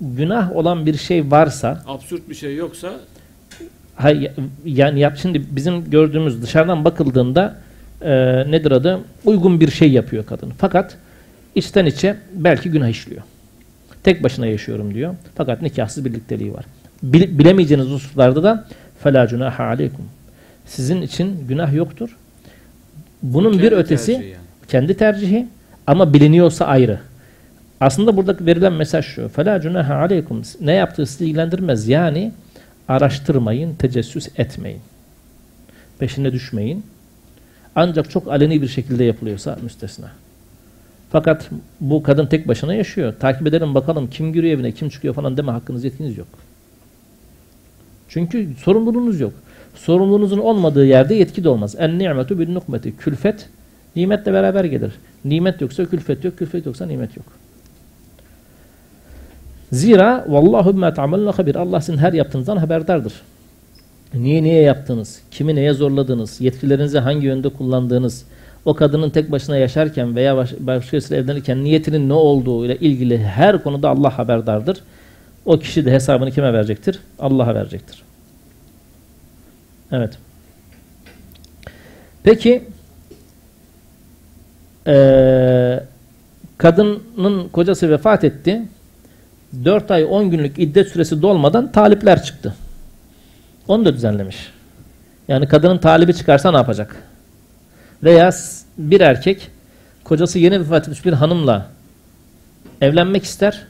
[0.00, 2.92] günah olan bir şey varsa Absürt bir şey yoksa
[3.95, 4.31] hay-
[4.65, 7.55] yani yap şimdi bizim gördüğümüz dışarıdan bakıldığında
[8.01, 8.11] e,
[8.51, 8.99] nedir adı?
[9.25, 10.53] Uygun bir şey yapıyor kadın.
[10.57, 10.97] Fakat
[11.55, 13.21] içten içe belki günah işliyor.
[14.03, 15.15] Tek başına yaşıyorum diyor.
[15.35, 16.65] Fakat nikahsız birlikteliği var.
[17.03, 18.67] Bil- bilemeyeceğiniz hususlarda da
[19.03, 20.05] فَلَا جُنَاحَ عَلَيْكُمْ
[20.65, 22.17] Sizin için günah yoktur.
[23.23, 24.41] Bunun bir kendi ötesi tercihi yani.
[24.67, 25.47] kendi tercihi
[25.87, 26.99] ama biliniyorsa ayrı.
[27.81, 29.21] Aslında burada verilen mesaj şu.
[29.21, 31.87] فَلَا جُنَاهَ عَلَيْكُمْ Ne yaptığı sizi ilgilendirmez.
[31.87, 32.31] Yani
[32.88, 34.80] araştırmayın, tecessüs etmeyin.
[35.98, 36.84] Peşine düşmeyin.
[37.76, 40.10] Ancak çok aleni bir şekilde yapılıyorsa müstesna.
[41.12, 43.14] Fakat bu kadın tek başına yaşıyor.
[43.20, 46.28] Takip edelim bakalım kim giriyor evine, kim çıkıyor falan deme hakkınız yetkiniz yok.
[48.08, 49.32] Çünkü sorumluluğunuz yok.
[49.74, 51.74] Sorumluluğunuzun olmadığı yerde yetki de olmaz.
[51.78, 52.96] En ni'metu bin nukmeti.
[52.96, 53.48] Külfet
[53.96, 54.92] nimetle beraber gelir.
[55.24, 57.26] Nimet yoksa külfet yok, külfet yoksa nimet yok.
[59.74, 61.54] Zira vallahu bima ta'malun habir.
[61.54, 63.12] Allah sizin her yaptığınızdan haberdardır.
[64.14, 65.20] Niye niye yaptınız?
[65.30, 66.40] Kimi neye zorladınız?
[66.40, 68.24] Yetkilerinizi hangi yönde kullandığınız?
[68.64, 73.62] O kadının tek başına yaşarken veya baş, başkasıyla evlenirken niyetinin ne olduğu ile ilgili her
[73.62, 74.80] konuda Allah haberdardır.
[75.46, 76.98] O kişi de hesabını kime verecektir?
[77.18, 78.02] Allah'a verecektir.
[79.92, 80.18] Evet.
[82.22, 82.64] Peki
[84.86, 85.84] eee,
[86.58, 88.62] kadının kocası vefat etti.
[89.64, 92.54] 4 ay 10 günlük iddet süresi dolmadan talipler çıktı.
[93.68, 94.36] Onu da düzenlemiş.
[95.28, 96.96] Yani kadının talibi çıkarsa ne yapacak?
[98.02, 98.30] Veya
[98.78, 99.48] bir erkek
[100.04, 101.66] kocası yeni vefat etmiş bir hanımla
[102.80, 103.62] evlenmek ister.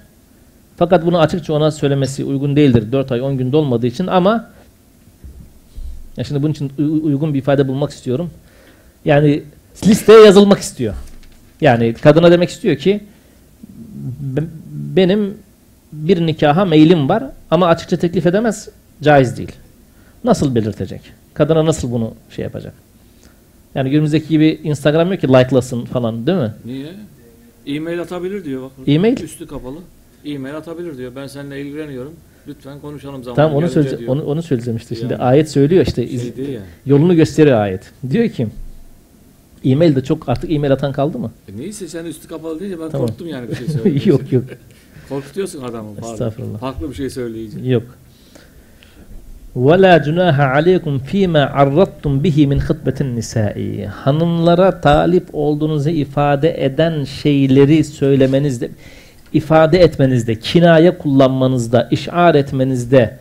[0.77, 2.92] Fakat bunu açıkça ona söylemesi uygun değildir.
[2.92, 4.51] 4 ay 10 gün dolmadığı için ama
[6.16, 8.31] ya şimdi bunun için uy- uygun bir ifade bulmak istiyorum.
[9.05, 9.42] Yani
[9.87, 10.94] listeye yazılmak istiyor.
[11.61, 13.01] Yani kadına demek istiyor ki
[14.20, 14.44] "B-
[14.97, 15.35] benim
[15.94, 18.68] bir nikaha meylim var ama açıkça teklif edemez.
[19.02, 19.52] Caiz değil.
[20.24, 21.00] Nasıl belirtecek?
[21.35, 22.74] Kadına nasıl bunu şey yapacak?
[23.74, 26.54] Yani günümüzdeki gibi Instagram yok ki like'lasın falan değil mi?
[26.64, 26.92] Niye?
[27.66, 28.70] E-mail atabilir diyor bak.
[28.87, 29.20] E-mail?
[29.22, 29.78] Üstü kapalı.
[30.24, 31.12] E-mail atabilir diyor.
[31.16, 32.12] Ben seninle ilgileniyorum.
[32.48, 34.09] Lütfen konuşalım zaman Tamam onu diyor.
[34.09, 34.94] Onu, onu söyleyeceğim işte.
[34.94, 35.22] Şimdi Yani.
[35.22, 36.07] ayet söylüyor işte.
[36.09, 36.64] iz- şey yani.
[36.87, 37.90] yolunu gösteriyor ayet.
[38.11, 38.46] Diyor ki
[39.64, 41.30] e-mail de çok artık e-mail atan kaldı mı?
[41.48, 43.07] E neyse sen üstü kapalı deyince ben Tamam.
[43.07, 44.11] korktum yani bir şey söyleyince.
[44.11, 44.44] yok yok.
[45.10, 45.95] Korkutuyorsun adamı.
[45.95, 46.13] pardon.
[46.13, 46.60] Estağfurullah.
[46.60, 47.69] Farklı bir şey söyleyince.
[47.69, 47.84] Yok.
[49.56, 57.04] وَلَا جُنَاهَ عَلَيْكُمْ ف۪ي مَا عَرَّضْتُمْ بِهِ مِنْ خِطْبَةِ النِّسَاءِ Hanımlara talip olduğunuzu ifade eden
[57.04, 58.69] şeyleri söylemenizde,
[59.34, 63.17] ifade etmenizde, kinaye kullanmanızda, işar etmenizde,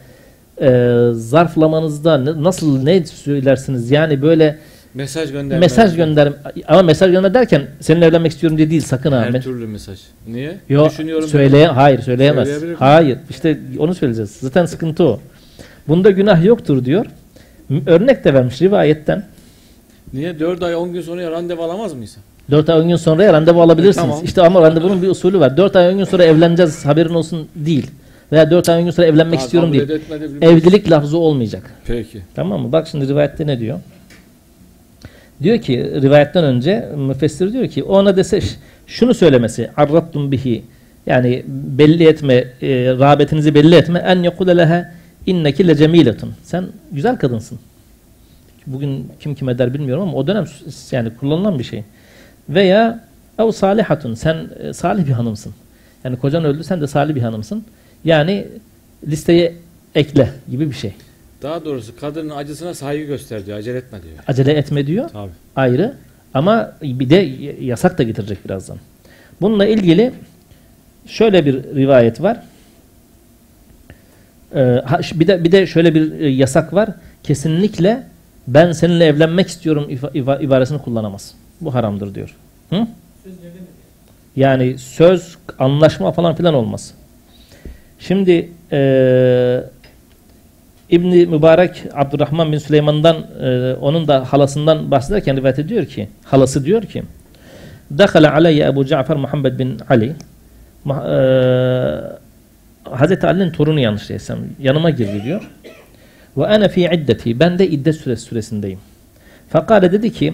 [0.60, 0.70] e,
[1.12, 3.90] zarflamanızda ne- nasıl ne söylersiniz?
[3.90, 4.58] Yani böyle
[4.93, 5.59] Mesaj gönderme.
[5.59, 6.33] Mesaj gönder
[6.67, 9.25] ama mesaj gönder derken seninle evlenmek istiyorum diye değil sakın ha.
[9.33, 9.99] Her türlü mesaj.
[10.27, 10.57] Niye?
[10.69, 11.27] Yo, Düşünüyorum.
[11.27, 12.49] söyleye hayır söyleyemez.
[12.79, 13.17] Hayır.
[13.29, 14.31] işte onu söyleyeceğiz.
[14.41, 15.19] Zaten sıkıntı o.
[15.87, 17.05] Bunda günah yoktur diyor.
[17.87, 19.23] Örnek de vermiş rivayetten.
[20.13, 20.39] Niye?
[20.39, 22.17] 4 ay 10 gün sonra randevu alamaz mıyız?
[22.51, 23.97] 4 ay 10 gün sonra randevu alabilirsiniz.
[24.05, 24.25] E, tamam.
[24.25, 25.57] İşte ama randevunun bir usulü var.
[25.57, 27.91] 4 ay 10 gün sonra evleneceğiz haberin olsun değil.
[28.31, 29.89] Veya 4 ay 10 gün sonra evlenmek Daha istiyorum değil.
[30.41, 31.63] Evlilik lafzı olmayacak.
[31.87, 32.21] Peki.
[32.35, 32.71] Tamam mı?
[32.71, 33.79] Bak şimdi rivayette ne diyor?
[35.43, 38.39] Diyor ki rivayetten önce müfessir diyor ki ona dese
[38.87, 40.63] şunu söylemesi arrattum bihi
[41.05, 42.47] yani belli etme e,
[42.99, 44.91] rağbetinizi belli etme en yekule leha
[45.25, 47.59] inneki lecemiletun sen güzel kadınsın.
[48.67, 50.45] Bugün kim kime der bilmiyorum ama o dönem
[50.91, 51.83] yani kullanılan bir şey.
[52.49, 52.99] Veya
[53.39, 55.53] ev salihatun sen e, salih bir hanımsın.
[56.03, 57.63] Yani kocan öldü sen de salih bir hanımsın.
[58.05, 58.47] Yani
[59.07, 59.53] listeye
[59.95, 60.93] ekle gibi bir şey.
[61.43, 63.57] Daha doğrusu kadının acısına saygı göster diyor.
[63.57, 64.15] Acele etme diyor.
[64.27, 65.09] Acele etme diyor.
[65.09, 65.31] Tabii.
[65.55, 65.93] ayrı
[66.33, 67.15] ama bir de
[67.61, 68.77] yasak da getirecek birazdan.
[69.41, 70.11] Bununla ilgili
[71.05, 72.43] şöyle bir rivayet var.
[74.55, 74.81] Ee,
[75.13, 76.89] bir de bir de şöyle bir e, yasak var.
[77.23, 78.03] Kesinlikle
[78.47, 81.33] ben seninle evlenmek istiyorum ibaresini kullanamaz.
[81.61, 82.35] Bu haramdır diyor.
[82.69, 82.87] Hı?
[84.35, 86.93] Yani söz, anlaşma falan filan olmaz.
[87.99, 89.63] Şimdi eee
[90.93, 96.81] İbni Mübarek Abdurrahman bin Süleyman'dan e, onun da halasından bahsederken rivayet ediyor ki halası diyor
[96.81, 97.03] ki
[97.97, 100.15] Dakhala aleyye Ebu Cafer Muhammed bin Ali e,
[102.89, 105.49] Hazreti Ali'nin torunu yanlış değilsem yanıma girdi diyor.
[106.37, 108.79] Ve ana fi iddeti ben de iddet süresi süresindeyim.
[109.49, 110.33] Fakale dedi ki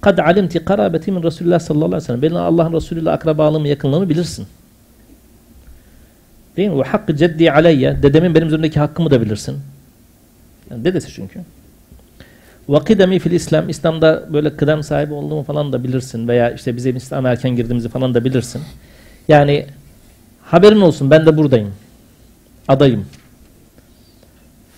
[0.00, 2.22] Kad alimti karabeti min Resulullah sallallahu aleyhi ve sellem.
[2.22, 4.46] Benim Allah'ın Resulü ile akrabalığımı yakınlığımı bilirsin.
[6.56, 6.78] Değil mi?
[6.78, 8.02] Ve hakkı ceddi aleyye.
[8.02, 9.56] Dedemin benim üzerimdeki hakkımı da bilirsin.
[10.70, 11.40] Yani dedesi çünkü.
[12.68, 13.68] Ve kıdemi fil İslam.
[13.68, 16.28] İslam'da böyle kıdem sahibi olduğumu falan da bilirsin.
[16.28, 18.62] Veya işte bize İslam'a erken girdiğimizi falan da bilirsin.
[19.28, 19.66] Yani
[20.42, 21.74] haberin olsun ben de buradayım.
[22.68, 23.06] Adayım.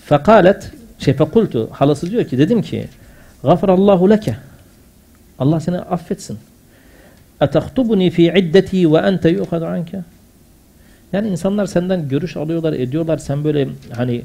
[0.04, 2.88] Fekalet şey fekultu halası diyor ki dedim ki
[3.42, 4.36] gafarallahu leke
[5.38, 6.38] Allah seni affetsin.
[7.40, 10.00] Atahtubuni fi iddeti ve ente yu'khadu anke
[11.16, 13.18] yani insanlar senden görüş alıyorlar, ediyorlar.
[13.18, 14.22] Sen böyle hani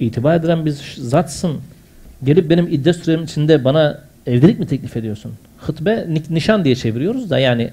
[0.00, 1.60] itibar edilen bir zatsın.
[2.24, 5.32] Gelip benim iddet sürem içinde bana evlilik mi teklif ediyorsun?
[5.58, 7.70] Hıtbe ni- nişan diye çeviriyoruz da yani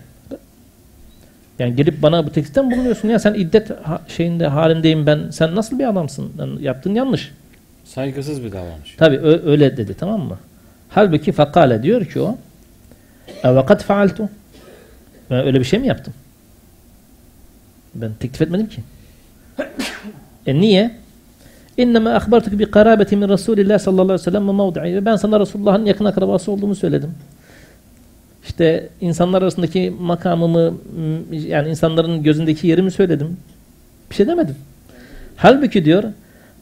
[1.60, 5.30] yani gelip bana bu teklifte mi bulunuyorsun ya sen iddet ha- şeyinde halindeyim ben.
[5.32, 6.32] Sen nasıl bir adamsın?
[6.39, 7.32] Yani yaptığın yanlış.
[7.86, 8.96] Saygısız bir davranış.
[8.98, 10.38] Tabi öyle dedi tamam mı?
[10.89, 12.38] Halbuki fakale diyor ki o
[13.43, 14.30] ve kad faaltu
[15.30, 16.13] ben öyle bir şey mi yaptım?
[18.01, 18.81] Ben teklif etmedim ki.
[20.45, 20.91] e niye?
[21.77, 25.05] İnneme ahbartuk bi karabeti min Resulillah sallallahu aleyhi ve sellem ve.
[25.05, 27.12] Ben sana Resulullah'ın yakın akrabası olduğumu söyledim.
[28.43, 30.73] İşte insanlar arasındaki makamımı
[31.31, 33.38] yani insanların gözündeki yerimi söyledim.
[34.10, 34.55] Bir şey demedim.
[35.36, 36.03] Halbuki diyor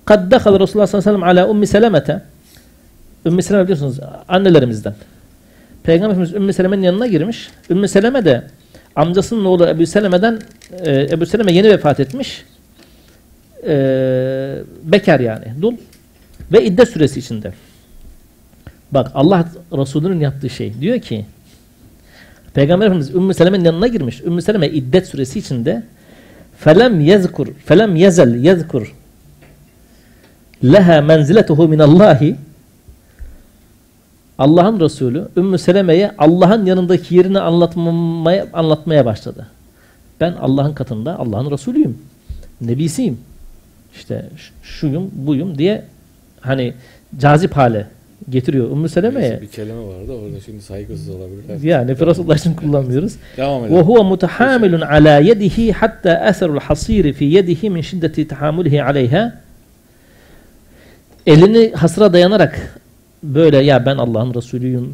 [0.06, 2.22] kad dakhala Resulullah sallallahu aleyhi ve sellem ala ummi selemete
[3.26, 4.96] Ümmü Seleme biliyorsunuz annelerimizden.
[5.84, 7.50] Peygamberimiz Ümmü Seleme'nin yanına girmiş.
[7.70, 8.44] Ümmü Seleme de
[8.96, 12.46] amcasının oğlu Ebu Seleme'den e, Ebu Seleme yeni vefat etmiş.
[13.68, 13.76] E,
[14.84, 15.46] bekar yani.
[15.62, 15.74] Dul.
[16.52, 17.54] Ve iddet süresi içinde.
[18.92, 20.74] Bak Allah Resulü'nün yaptığı şey.
[20.82, 21.26] Diyor ki
[22.54, 24.22] Peygamber Efendimiz Ümmü Seleme'nin yanına girmiş.
[24.22, 25.84] Ümmü Seleme iddet süresi içinde
[26.58, 28.94] felem yezkur felem yezel yezkur
[30.64, 32.36] leha menziletuhu minallahi
[34.40, 39.48] Allah'ın Resulü Ümmü Seleme'ye Allah'ın yanındaki yerini anlatmaya, anlatmaya başladı.
[40.22, 41.98] Ben Allah'ın katında Allah'ın Resulüyüm.
[42.62, 43.18] Nebisiyim.
[43.96, 44.30] İşte
[44.64, 45.84] şuyum, buyum diye
[46.42, 46.74] hani
[47.20, 47.88] cazip hale
[48.30, 49.42] getiriyor Ümmü Seleme'ye.
[49.42, 51.44] Bir kelime vardı orada şimdi saygısız olabilir.
[51.50, 51.64] Evet.
[51.64, 53.16] Yani Resulullah için kullanmıyoruz.
[53.38, 53.82] Devam Ve edelim.
[53.82, 59.34] huve mutahamilun ala yedihi hatta eserul hasiri fi yedihi min şiddeti tahammülhi aleyha.
[61.28, 62.80] Elini hasıra dayanarak
[63.34, 64.94] böyle ya ben Allah'ın Resulüyüm,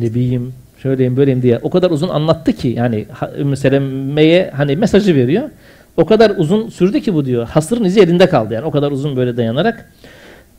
[0.00, 3.06] Nebiyim, şöyleyim böyleyim diye o kadar uzun anlattı ki yani
[3.38, 5.50] Ümmü Seleme'ye hani mesajı veriyor.
[5.96, 7.48] O kadar uzun sürdü ki bu diyor.
[7.48, 9.92] Hasırın izi elinde kaldı yani o kadar uzun böyle dayanarak.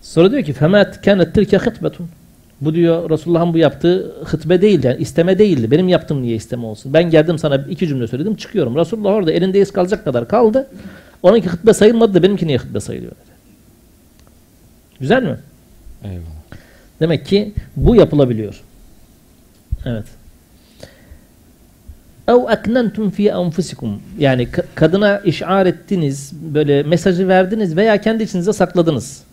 [0.01, 2.07] Sonra diyor ki femet kanet tilke hıtbetun.
[2.61, 4.87] Bu diyor Resulullah'ın bu yaptığı hıtbe değildi.
[4.87, 5.71] Yani isteme değildi.
[5.71, 6.93] Benim yaptığım niye isteme olsun?
[6.93, 8.75] Ben geldim sana iki cümle söyledim çıkıyorum.
[8.75, 10.67] Resulullah orada elinde iz kalacak kadar kaldı.
[11.23, 13.31] Onunki hıtbe sayılmadı da benimki niye hıtbe sayılıyor dedi.
[14.99, 15.37] Güzel mi?
[16.03, 16.40] Eyvallah.
[17.01, 18.61] Demek ki bu yapılabiliyor.
[19.85, 20.05] Evet.
[22.27, 24.01] Ev eknentum fi enfusikum.
[24.19, 29.23] Yani kadına işar ettiniz, böyle mesajı verdiniz veya kendi içinize sakladınız.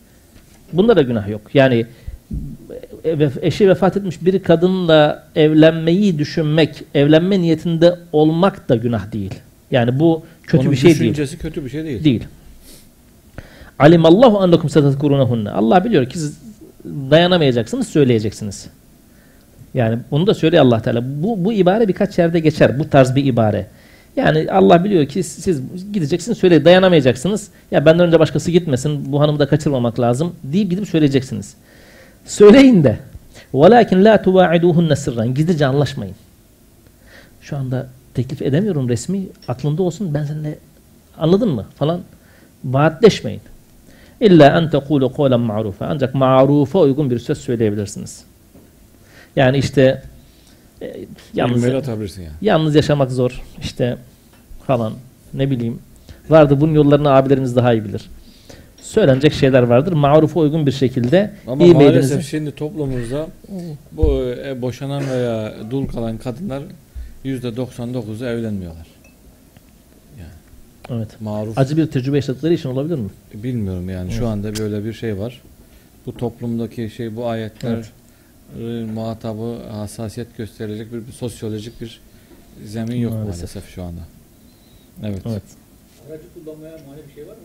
[0.72, 1.40] Bunda da günah yok.
[1.54, 1.87] Yani
[3.04, 9.35] e, eşi vefat etmiş bir kadınla evlenmeyi düşünmek, evlenme niyetinde olmak da günah değil.
[9.70, 11.18] Yani bu kötü Onun bir şey değil.
[11.18, 12.04] Onun kötü bir şey değil.
[12.04, 12.24] Değil.
[13.78, 15.50] Alimallahu annekum setetkurunehunne.
[15.50, 16.48] Allah biliyor ki siz
[16.85, 18.69] dayanamayacaksınız, söyleyeceksiniz.
[19.75, 21.03] Yani bunu da söylüyor Allah Teala.
[21.23, 22.79] Bu bu ibare birkaç yerde geçer.
[22.79, 23.67] Bu tarz bir ibare.
[24.17, 25.61] Yani Allah biliyor ki siz
[25.93, 27.49] gideceksiniz söyle dayanamayacaksınız.
[27.71, 29.12] Ya benden önce başkası gitmesin.
[29.12, 31.55] Bu hanımı da kaçırmamak lazım deyip gidip söyleyeceksiniz.
[32.27, 32.99] Söyleyin de.
[33.55, 35.35] Velakin la tuvaiduhunne sırran.
[35.35, 36.14] Gizlice anlaşmayın.
[37.41, 39.23] Şu anda teklif edemiyorum resmi.
[39.49, 40.59] Aklında olsun ben seninle
[41.19, 42.01] anladın mı falan.
[42.64, 43.41] Vaatleşmeyin.
[44.20, 45.87] İlla en tekulu kavlen ma'rufa.
[45.87, 48.24] Ancak ma'rufa uygun bir söz söyleyebilirsiniz.
[49.37, 50.02] Yani işte
[50.83, 50.96] e,
[51.35, 52.28] yalnız, yani.
[52.42, 53.42] yalnız yaşamak zor.
[53.61, 53.96] İşte
[54.66, 54.92] falan
[55.35, 55.78] ne bileyim.
[56.31, 58.11] Vardı bunun yollarını abilerimiz daha iyi bilir.
[58.83, 59.92] Söylenecek şeyler vardır.
[59.92, 63.26] Ma'rufa uygun bir şekilde Ama iyi maalesef mailinizi şimdi toplumumuzda
[63.92, 66.62] bu e, boşanan veya dul kalan kadınlar
[67.24, 68.87] %99'u evlenmiyorlar.
[70.90, 71.20] Evet.
[71.20, 73.09] Maruf acı bir tecrübe yaşadıkları için olabilir mi?
[73.35, 74.29] bilmiyorum yani şu Evet.
[74.29, 75.42] anda böyle bir şey var.
[76.07, 77.90] Bu toplumdaki şey bu ayetler Evet.
[78.61, 82.01] e, muhatabı hassasiyet gösterecek bir, bir sosyolojik bir
[82.64, 83.40] zemin yok Maalesef.
[83.55, 84.01] maalesef, şu anda.
[85.05, 85.22] Evet.
[85.27, 85.42] Evet.
[86.11, 87.38] Aracı kullanmaya mani bir şey var mı?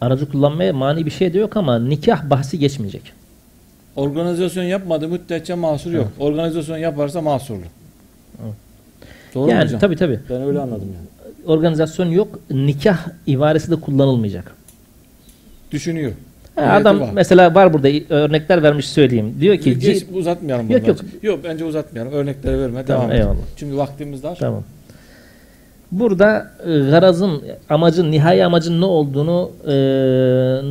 [0.00, 3.12] Aracı kullanmaya mani bir şey de yok ama nikah bahsi geçmeyecek.
[3.96, 6.08] Organizasyon yapmadı müddetçe mahsur yok.
[6.18, 7.60] Organizasyon yaparsa mahsurlu.
[8.44, 8.54] Evet.
[9.34, 9.80] Doğru mu yani hocam?
[9.80, 10.20] tabii tabii.
[10.30, 11.06] Ben öyle anladım yani.
[11.48, 12.38] Organizasyon yok.
[12.50, 14.52] Nikah ibaresi de kullanılmayacak.
[15.72, 16.12] Düşünüyor.
[16.54, 17.10] Ha, Niyeti adam var.
[17.14, 19.34] mesela var burada örnekler vermiş söyleyeyim.
[19.40, 20.98] Diyor ki Geç, uzatmayalım Yok, bunu yok.
[21.02, 21.26] bence.
[21.26, 22.12] Yok bence uzatmayalım.
[22.12, 22.84] Örnekleri verme.
[22.84, 23.36] Tamam, devam eyvallah.
[23.56, 24.36] Çünkü vaktimiz dar.
[24.36, 24.64] Tamam.
[25.92, 29.72] Burada e, garazın, amacın, nihai amacın ne olduğunu e,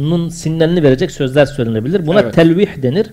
[0.09, 2.07] nun sinyalini verecek sözler söylenebilir.
[2.07, 2.33] Buna Evet.
[2.33, 3.07] telvih denir.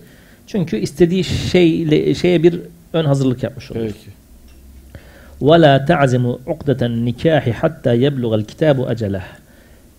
[0.46, 2.61] Çünkü istediği şeyle şeye bir
[2.92, 3.81] ön hazırlık yapmış olur.
[3.81, 4.24] Peki
[5.42, 9.22] وَلَا تَعْزِمُوا عُقْدَةَ النِّكَاحِ حَتَّى يَبْلُغَ الْكِتَابُ اَجَلَهِ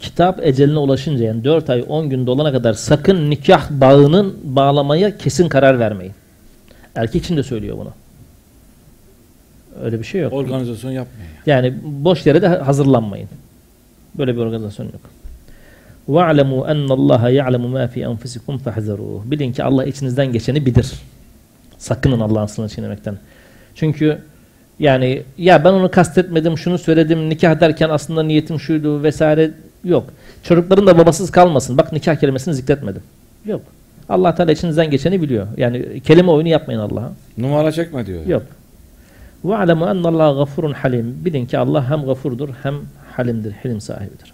[0.01, 5.49] Kitap eceline ulaşınca yani 4 ay 10 gün dolana kadar sakın nikah bağının bağlamaya kesin
[5.49, 6.13] karar vermeyin.
[6.95, 7.91] Erkek için de söylüyor bunu.
[9.85, 10.33] Öyle bir şey yok.
[10.33, 11.31] Organizasyon yapmıyor.
[11.47, 13.29] Yani boş yere de hazırlanmayın.
[14.19, 15.01] Böyle bir organizasyon yok.
[16.09, 20.93] وَاعْلَمُوا اَنَّ اللّٰهَ يَعْلَمُ مَا فِي أَنْفُسِكُمْ فَحْذَرُوهُ Bilin ki Allah içinizden geçeni bilir.
[21.79, 23.19] Sakının Allah'ın sınırını çiğnemekten.
[23.75, 24.19] Çünkü
[24.80, 29.52] yani ya ben onu kastetmedim, şunu söyledim, nikah derken aslında niyetim şuydu vesaire
[29.84, 30.04] yok.
[30.44, 31.78] Çocukların da babasız kalmasın.
[31.78, 33.02] Bak nikah kelimesini zikretmedim.
[33.46, 33.62] Yok.
[34.10, 35.48] Allah Teala içinizden geçeni biliyor.
[35.58, 37.12] Yani kelime oyunu yapmayın Allah'a.
[37.38, 38.26] Numara çekme diyor.
[38.26, 38.44] Yok.
[39.46, 41.26] Ve alemu ennallaha gafurun halim.
[41.26, 42.76] Bilin ki Allah hem gafurdur hem
[43.12, 44.34] halimdir, hilim sahibidir.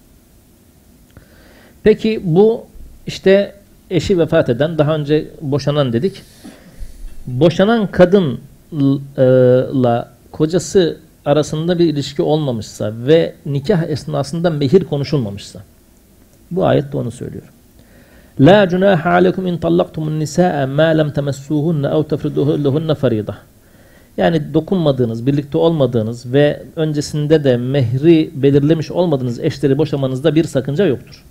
[1.84, 2.66] Peki bu
[3.08, 3.56] işte
[3.90, 6.22] eşi vefat eden, daha önce boşanan dedik.
[7.28, 8.40] Boşanan kadınla
[10.32, 15.62] kocası arasında bir ilişki olmamışsa ve nikah esnasında mehir konuşulmamışsa
[16.52, 17.44] bu ayet de onu söylüyor.
[18.40, 23.38] La cunaha aleykum in tallaqtumun nisaa ma lem temessuhunna ev tefriduhu lehunne farida.
[24.18, 31.24] Yani dokunmadığınız, birlikte olmadığınız ve öncesinde de mehri belirlemiş olmadığınız eşleri boşamanızda bir sakınca yoktur.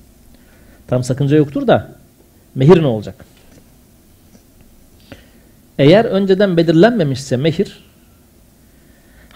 [0.86, 1.88] Tam sakınca yoktur da
[2.54, 3.24] mehir ne olacak?
[5.78, 7.89] Eğer önceden belirlenmemişse mehir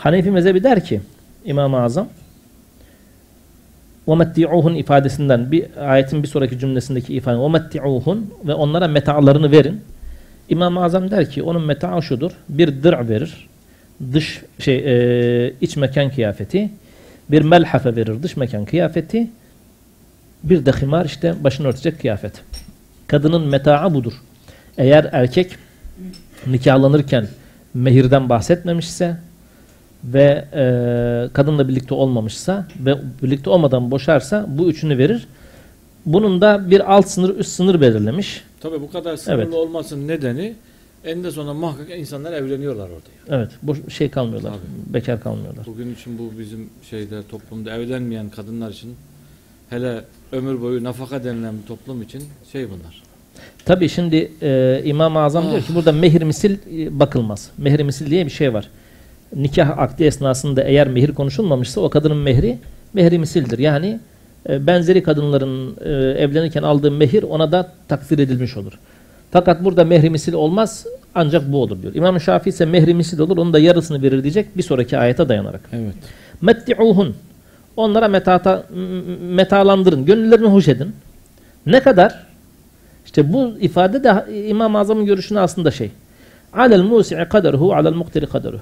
[0.04, 1.02] Hanefi mezhebi der ki
[1.46, 2.08] İmam-ı Azam
[4.08, 9.82] وَمَتِّعُوهُنْ ifadesinden bir ayetin bir sonraki cümlesindeki ifade وَمَتِّعُوهُنْ ve onlara metalarını verin.
[10.50, 12.32] İmam-ı Azam der ki onun metaı şudur.
[12.50, 13.48] Bir dır verir.
[14.14, 16.70] Dış şey e, iç mekan kıyafeti.
[17.32, 19.28] Bir melhafe verir dış mekan kıyafeti.
[20.44, 22.34] Bir de himar işte başını örtecek kıyafet.
[23.08, 24.14] Kadının metaı budur.
[24.78, 25.56] Eğer erkek
[26.48, 27.28] nikahlanırken
[27.74, 29.18] mehirden bahsetmemişse
[30.05, 30.63] ve e,
[31.33, 35.27] kadınla birlikte olmamışsa ve birlikte olmadan boşarsa bu üçünü verir.
[36.07, 38.45] Bunun da bir alt sınır üst sınır belirlemiş.
[38.61, 39.55] Tabii bu kadar sınırlı Evet.
[39.55, 40.55] olmasının nedeni
[41.05, 43.09] eninde sonunda muhakkak insanlar evleniyorlar orada.
[43.31, 43.39] yani.
[43.41, 43.51] Evet.
[43.63, 44.51] Boş şey kalmıyorlar.
[44.51, 44.95] Tabii.
[44.95, 45.67] Bekar kalmıyorlar.
[45.67, 48.95] Bugün için bu bizim şeyde toplumda evlenmeyen kadınlar için
[49.71, 50.01] hele
[50.33, 53.03] ömür boyu nafaka denilen bir toplum için şey bunlar.
[53.65, 57.51] Tabii şimdi e, İmam-ı Azam diyor ki burada mehir misil e, bakılmaz.
[57.59, 58.71] Mehir misil diye bir şey var.
[59.37, 62.59] Nikah akdi esnasında eğer mehir konuşulmamışsa o kadının mehri
[62.95, 63.59] mehri misildir.
[63.59, 64.01] Yani
[64.49, 65.91] e, benzeri kadınların e,
[66.23, 68.73] evlenirken aldığı mehir ona da takdir edilmiş olur.
[69.31, 71.95] Fakat burada mehri misil olmaz ancak bu olur diyor.
[71.95, 75.61] İmam Şafii ise mehri misil olur onun da yarısını verir diyecek bir sonraki ayete dayanarak.
[75.73, 75.95] Evet.
[76.43, 77.15] Metti'uhun.
[77.77, 78.67] Onlara metata,
[79.21, 80.05] metalandırın.
[80.05, 80.95] Gönüllerini hoş edin.
[81.67, 82.27] Ne kadar?
[83.05, 85.91] İşte bu ifade de İmam-ı Azam'ın görüşünü aslında şey.
[86.53, 88.61] Alel musi'i kaderuhu alel muktiri kaderuhu.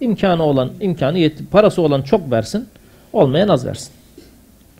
[0.00, 2.68] İmkanı olan, imkanı yet parası olan çok versin,
[3.12, 3.92] olmayan az versin.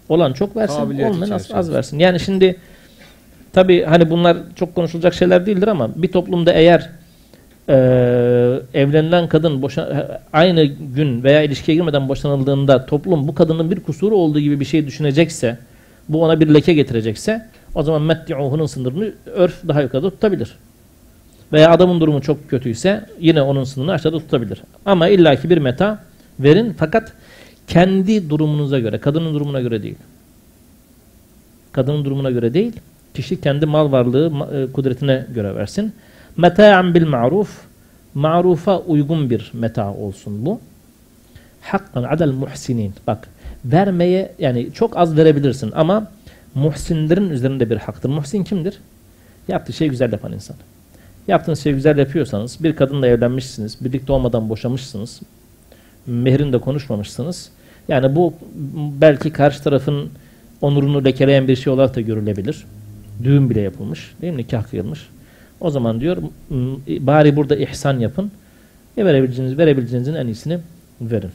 [0.08, 1.98] Olan çok versin, Kabiliyet olmayan az, az versin.
[1.98, 2.56] Yani şimdi
[3.52, 6.90] tabi hani bunlar çok konuşulacak şeyler değildir ama bir toplumda eğer
[7.68, 7.74] eee,
[8.74, 14.40] evlenilen kadın boşa, aynı gün veya ilişkiye girmeden boşanıldığında toplum bu kadının bir kusuru olduğu
[14.40, 15.58] gibi bir şey düşünecekse,
[16.08, 20.56] bu ona bir leke getirecekse o zaman metti'uhunun sınırını örf daha yukarıda tutabilir.
[21.52, 24.62] Veya adamın durumu çok kötüyse yine onun sınırını aşağıda tutabilir.
[24.86, 25.98] Ama illaki bir meta
[26.40, 27.12] verin fakat
[27.66, 29.96] kendi durumunuza göre, kadının durumuna göre değil.
[31.72, 32.72] Kadının durumuna göre değil,
[33.14, 35.92] kişi kendi mal varlığı e, kudretine göre versin.
[36.36, 37.60] Meta'an bil ma'ruf,
[38.14, 40.60] ma'rufa uygun bir meta olsun bu.
[41.60, 42.94] Hakkan adel muhsinin.
[43.06, 43.28] Bak,
[43.64, 46.10] vermeye yani çok az verebilirsin ama
[46.54, 48.08] muhsinlerin üzerinde bir haktır.
[48.08, 48.78] Muhsin kimdir?
[49.48, 50.56] Yaptığı şeyi güzel yapan insan.
[51.28, 55.20] Yaptığınız şeyi güzel yapıyorsanız, bir kadınla evlenmişsiniz, birlikte olmadan boşamışsınız,
[56.06, 57.50] mehrinde konuşmamışsınız.
[57.88, 58.34] Yani bu
[59.00, 60.10] belki karşı tarafın
[60.60, 62.64] onurunu lekeleyen bir şey olarak da görülebilir.
[63.22, 64.38] Düğün bile yapılmış, değil mi?
[64.42, 65.08] Nikah kıyılmış.
[65.60, 66.16] O zaman diyor,
[66.50, 68.30] m- bari burada ihsan yapın.
[68.96, 70.58] E verebileceğiniz, verebileceğinizin en iyisini
[71.00, 71.30] verin.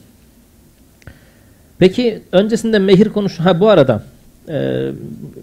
[1.80, 4.04] Peki öncesinde mehir konuş ha bu arada
[4.50, 4.88] e,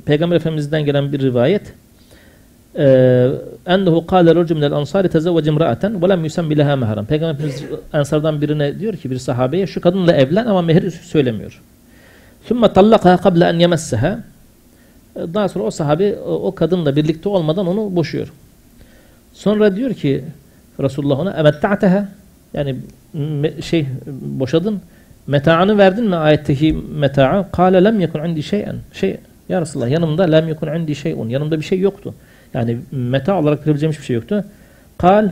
[0.06, 1.62] Peygamber Efendimiz'den gelen bir rivayet
[3.66, 7.04] ennehu kâle racun minel ansari tezevvece imra'aten ve lem yusemmi leha mehran.
[7.04, 11.62] Peygamber Efendimiz Ensardan birine diyor ki bir sahabeye şu kadınla evlen ama mehir söylemiyor.
[12.48, 14.18] Sümme tallakaha kable en yemesseha.
[15.16, 18.32] Daha sonra o sahabe o, kadınla birlikte olmadan onu boşuyor.
[19.34, 20.24] Sonra diyor ki
[20.80, 22.08] Resulullah ona emetta'teha
[22.54, 22.76] yani
[23.60, 23.86] şey
[24.20, 24.80] boşadın
[25.26, 29.16] metaını verdin mi ayetteki meta'a kâle lem yekun indi şeyen şey
[29.48, 32.14] ya Resulullah yanımda lem yekun indi şeyun yanımda bir şey yoktu
[32.56, 34.44] yani meta olarak verebileceğim hiçbir şey yoktu
[34.98, 35.30] kal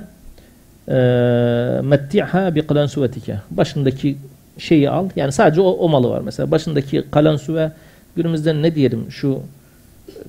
[1.82, 4.16] metti'ha bi kalansuvetike başındaki
[4.58, 7.72] şeyi al yani sadece o, o malı var mesela başındaki kalansuve
[8.16, 9.40] günümüzde ne diyelim şu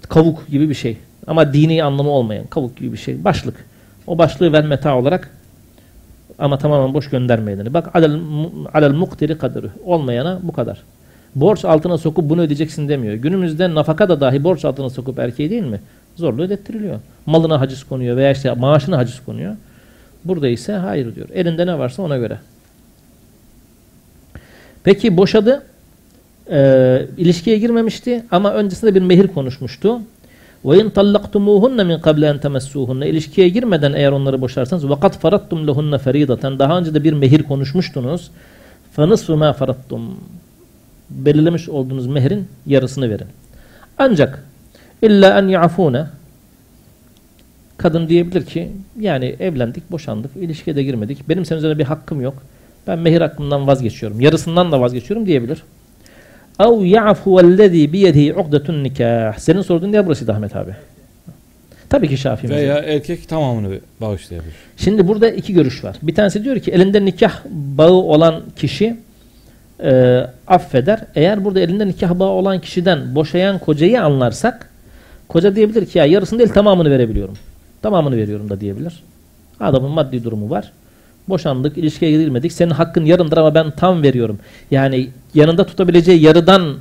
[0.10, 3.66] kavuk gibi bir şey ama dini anlamı olmayan kavuk gibi bir şey başlık
[4.08, 5.30] o başlığı ver meta olarak
[6.40, 7.74] ama tamamen boş göndermeyenleri.
[7.74, 8.20] Bak alel,
[8.74, 9.70] alel muktiri kadarı.
[9.86, 10.84] Olmayana bu kadar.
[11.36, 13.14] Borç altına sokup bunu ödeyeceksin demiyor.
[13.14, 15.82] Günümüzde nafaka da dahi borç altına sokup erkeği değil mi?
[16.17, 17.01] Zorla ödettiriliyor.
[17.27, 19.57] Malına haciz konuyor veya işte maaşına haciz konuyor.
[20.25, 21.29] Burada ise hayır diyor.
[21.35, 22.39] Elinde ne varsa ona göre.
[24.85, 25.63] Peki boşadı.
[26.51, 30.01] Ee, ilişkiye girmemişti ama öncesinde bir mehir konuşmuştu.
[30.65, 36.59] وَاِنْ طَلَّقْتُمُوهُنَّ مِنْ قَبْلَ اَنْ تَمَسُّوهُنَّ İlişkiye girmeden eğer onları boşarsanız وَقَدْ فَرَدْتُمْ لَهُنَّ فَرِيدَةً
[36.59, 38.31] Daha önce de bir mehir konuşmuştunuz.
[38.97, 40.01] فَنِصْفُ مَا فَرَدْتُمْ
[41.11, 43.27] Belirlemiş olduğunuz mehrin yarısını verin.
[43.99, 44.45] Ancak
[45.02, 46.06] İlla en yafune
[47.78, 51.30] kadın diyebilir ki yani evlendik, boşandık, ilişkiye de girmedik.
[51.30, 52.44] Benim senin üzerine bir hakkım yok.
[52.88, 54.22] Ben mehir hakkımdan vazgeçiyorum.
[54.22, 55.64] Yarısından da vazgeçiyorum diyebilir.
[56.60, 59.38] Av ya'fu vellezî biyedî ugdetun nikah.
[59.38, 60.72] Senin sorduğun yer burasıydı Ahmet abi.
[61.90, 62.94] Tabii ki Şafii Veya mesela.
[62.94, 64.54] erkek tamamını bağışlayabilir.
[64.78, 65.96] Şimdi burada iki görüş var.
[66.02, 68.98] Bir tanesi diyor ki elinde nikah bağı olan kişi
[69.84, 71.00] e, affeder.
[71.16, 74.70] Eğer burada elinde nikah bağı olan kişiden boşayan kocayı anlarsak
[75.28, 77.36] koca diyebilir ki ya yarısını değil tamamını verebiliyorum.
[77.82, 79.04] Tamamını veriyorum da diyebilir.
[79.60, 80.72] Adamın maddi durumu var.
[81.30, 82.52] Boşandık, ilişkiye girmedik.
[82.52, 84.40] Senin hakkın yarımdır ama ben tam veriyorum.
[84.72, 86.76] Yani yanında tutabileceği yarıdan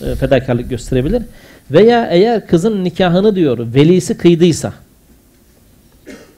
[0.00, 1.22] e, fedakarlık gösterebilir.
[1.70, 4.72] Veya eğer kızın nikahını diyor velisi kıydıysa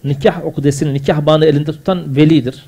[0.04, 2.64] nikah ukdesini, nikah bağını elinde tutan velidir.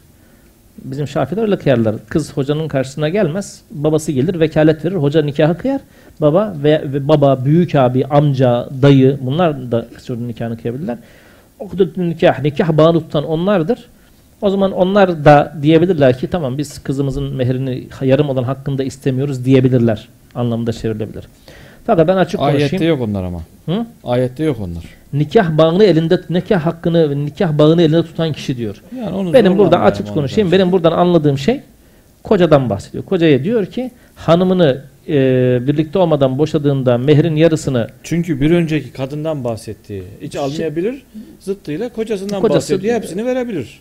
[0.84, 1.96] Bizim Şafiler öyle kıyarlar.
[2.08, 3.60] Kız hocanın karşısına gelmez.
[3.70, 4.94] Babası gelir, vekalet verir.
[4.94, 5.80] Hoca nikahı kıyar.
[6.22, 10.98] Baba ve, ve baba, büyük abi, amca, dayı bunlar da çocuğun nikahını kıyabilirler.
[11.60, 13.88] Ukdetün nikah, nikah bağını tutan onlardır.
[14.42, 20.08] O zaman onlar da diyebilirler ki tamam biz kızımızın mehrini yarım olan hakkında istemiyoruz diyebilirler
[20.34, 21.24] anlamında çevrilebilir.
[21.86, 22.98] Fakat ben açık Ayette konuşayım.
[22.98, 23.40] yok onlar ama.
[23.66, 23.86] Hı?
[24.04, 24.84] Ayette yok onlar.
[25.12, 28.82] Nikah bağını elinde nikah hakkını nikah bağını elinde tutan kişi diyor.
[28.98, 30.48] Yani onu Benim burada zorlamıyor açık konuşayım.
[30.48, 31.60] onu Benim buradan anladığım şey
[32.22, 33.04] kocadan bahsediyor.
[33.04, 35.14] Kocaya diyor ki hanımını e,
[35.66, 41.02] birlikte olmadan boşadığında mehrin yarısını Çünkü bir önceki kadından bahsettiği hiç almayabilir.
[41.40, 42.94] Zıttıyla kocasından Kocası- bahsediyor.
[42.94, 43.80] Hepsini verebilir.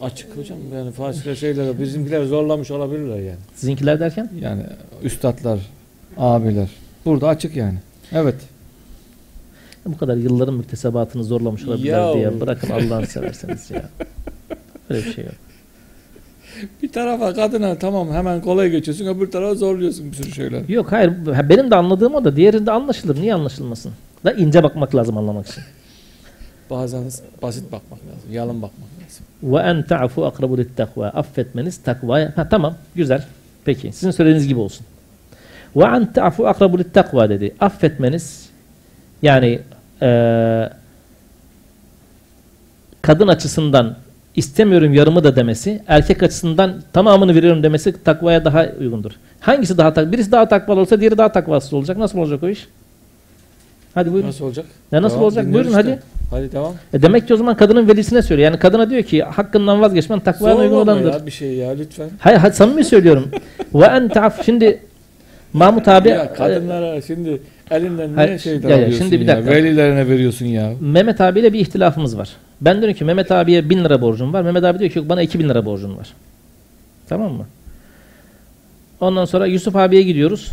[0.00, 3.38] Açık hocam yani fasile şeyler bizimkiler zorlamış olabilirler yani.
[3.54, 4.62] sizinkiler derken Yani
[5.02, 5.58] üstadlar,
[6.16, 6.68] abiler.
[7.04, 7.78] Burada açık yani.
[8.12, 8.34] Evet.
[9.86, 12.14] bu kadar yılların müktesebatını zorlamış olabilirler Ya.
[12.14, 13.88] diye bırakın Allah'ını severseniz ya.
[14.90, 15.34] Öyle bir şey yok.
[16.82, 20.68] Bir tarafa kadına tamam hemen kolay geçiyorsun öbür tarafa zorluyorsun bir sürü şeyler.
[20.68, 23.20] Yok hayır ha, benim de anladığım o da diğerinde anlaşılır.
[23.20, 23.92] Niye anlaşılmasın?
[24.24, 25.62] da ince bakmak lazım anlamak için.
[26.70, 27.02] Bazen
[27.42, 28.32] basit bakmak lazım.
[28.32, 29.26] Yalın bakmak lazım.
[29.42, 31.06] Ve en ta'fu akrabu littakva.
[31.08, 32.32] Affetmeniz takvaya.
[32.36, 33.24] Ha tamam güzel.
[33.64, 34.86] Peki sizin söylediğiniz gibi olsun.
[35.76, 37.54] Ve en ta'fu akrabu littakva dedi.
[37.60, 38.48] Affetmeniz
[39.22, 39.60] yani
[40.02, 40.70] eee
[43.02, 43.96] kadın açısından
[44.36, 49.12] istemiyorum yarımı da demesi, erkek açısından tamamını veriyorum demesi takvaya daha uygundur.
[49.40, 50.12] Hangisi daha tak?
[50.12, 51.98] Birisi daha takvalı olsa diğeri daha takvasız olacak.
[51.98, 52.68] Nasıl olacak o iş?
[53.94, 54.28] Hadi buyurun.
[54.28, 54.66] Nasıl olacak?
[54.92, 55.46] Ya nasıl olacak?
[55.46, 56.02] dinliyoruz Buyurun işte.
[56.30, 56.74] Hadi devam.
[56.92, 58.50] E demek ki o zaman kadının velisine söylüyor.
[58.50, 61.12] Yani kadına diyor ki hakkından vazgeçmen takvaya uygun olandır.
[61.12, 62.10] ya bir şey ya lütfen.
[62.18, 63.30] Hayır, hayır samimi söylüyorum.
[63.74, 64.80] Ve en ta'f şimdi
[65.52, 69.36] Mahmut abi ya kadınlara şimdi elinden ne şey ya, ya, şimdi bir ya?
[69.36, 69.50] dakika.
[69.54, 70.72] Velilerine veriyorsun ya.
[70.80, 72.30] Mehmet abiyle bir ihtilafımız var.
[72.64, 74.42] Ben diyorum ki Mehmet abiye 1000 lira borcum var.
[74.42, 76.12] Mehmet abi diyor ki yok bana 2000 lira borcun var.
[77.08, 77.46] Tamam mı?
[79.00, 80.50] Ondan sonra Yusuf abiye gidiyoruz.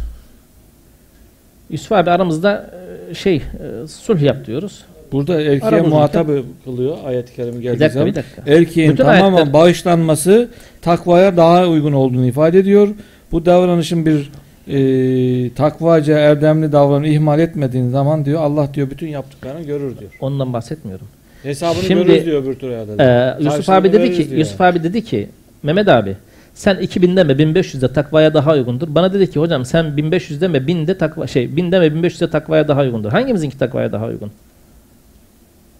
[1.69, 2.71] Yusuf abi aramızda
[3.11, 3.41] e, şey e,
[3.87, 4.83] sulh yap diyoruz.
[5.11, 6.27] Burada erkeğe Aramızda- muhatap
[6.63, 8.07] kılıyor ayet-i kerime Bir geldiği dakika zaman.
[8.07, 8.41] bir dakika.
[8.47, 10.49] Erkeğin Bütün tamamen ayetler- bağışlanması
[10.81, 12.87] takvaya daha uygun olduğunu ifade ediyor.
[13.31, 14.31] Bu davranışın bir
[14.67, 20.11] e, takvaca erdemli davranı ihmal etmediğin zaman diyor Allah diyor bütün yaptıklarını görür diyor.
[20.19, 21.07] Ondan bahsetmiyorum.
[21.43, 25.29] Hesabını Şimdi, görürüz diyor öbür türlü Ee, Yusuf abi dedi ki Yusuf abi dedi ki
[25.63, 26.15] Mehmet abi
[26.53, 28.87] sen 2000 deme 1500'de takvaya daha uygundur.
[28.95, 32.67] Bana dedi ki hocam sen 1500 deme 1000 de takva şey 1000 deme 1500'de takvaya
[32.67, 33.11] daha uygundur.
[33.11, 34.31] Hangimizinki takvaya daha uygun?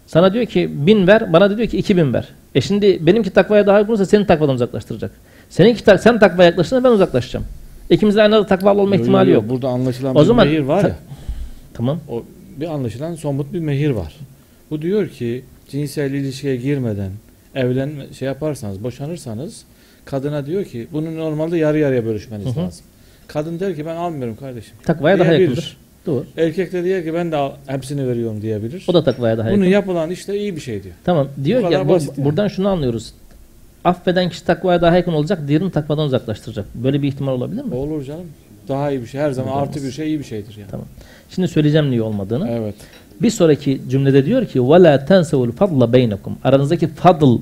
[0.07, 2.27] Sana diyor ki 1000 ver, bana da diyor ki 2000 ver.
[2.55, 5.11] E şimdi benimki takvaya daha uygunsa senin takvadan uzaklaştıracak.
[5.49, 7.45] Seninki tak sen takvaya yaklaştığında ben uzaklaşacağım.
[7.89, 9.49] İkimizin aynı anda takvalı olma ihtimali yok.
[9.49, 10.95] Burada anlaşılan O bir zaman mehir var ya.
[11.73, 11.99] Tamam.
[12.09, 12.23] O
[12.57, 14.15] bir anlaşılan somut bir mehir var.
[14.71, 17.11] Bu diyor ki cinsel ilişkiye girmeden
[17.55, 19.63] evlenme şey yaparsanız, boşanırsanız
[20.05, 22.59] kadına diyor ki bunu normalde yarı yarıya bölüşmeniz Hı hı.
[22.59, 22.85] lazım.
[23.27, 24.73] Kadın der ki ben almıyorum kardeşim.
[24.83, 25.77] Takvaya daha yakındır.
[26.05, 26.25] Doğru.
[26.37, 28.85] Erkek de diyor ki ben de hepsini veriyorum diyebilir.
[28.87, 29.71] O da takvaya daha Bunu yakın.
[29.71, 30.95] yapılan işte iyi bir şey diyor.
[31.03, 31.27] Tamam.
[31.43, 32.03] Diyor ki ya bu- yani.
[32.17, 33.13] buradan şunu anlıyoruz.
[33.83, 36.65] Affeden kişi takvaya daha yakın olacak, diğerini takvadan uzaklaştıracak.
[36.75, 37.73] Böyle bir ihtimal olabilir mi?
[37.75, 38.25] Olur canım.
[38.67, 39.21] Daha iyi bir şey.
[39.21, 39.67] Her zaman Olmaz.
[39.69, 40.71] artı bir şey iyi bir şeydir yani.
[40.71, 40.85] Tamam.
[41.29, 42.49] Şimdi söyleyeceğim niye olmadığını.
[42.49, 42.75] Evet.
[43.22, 47.38] Bir sonraki cümlede diyor ki وَلَا تَنْسَوُ الْفَضْلَ بَيْنَكُمْ Aranızdaki fadl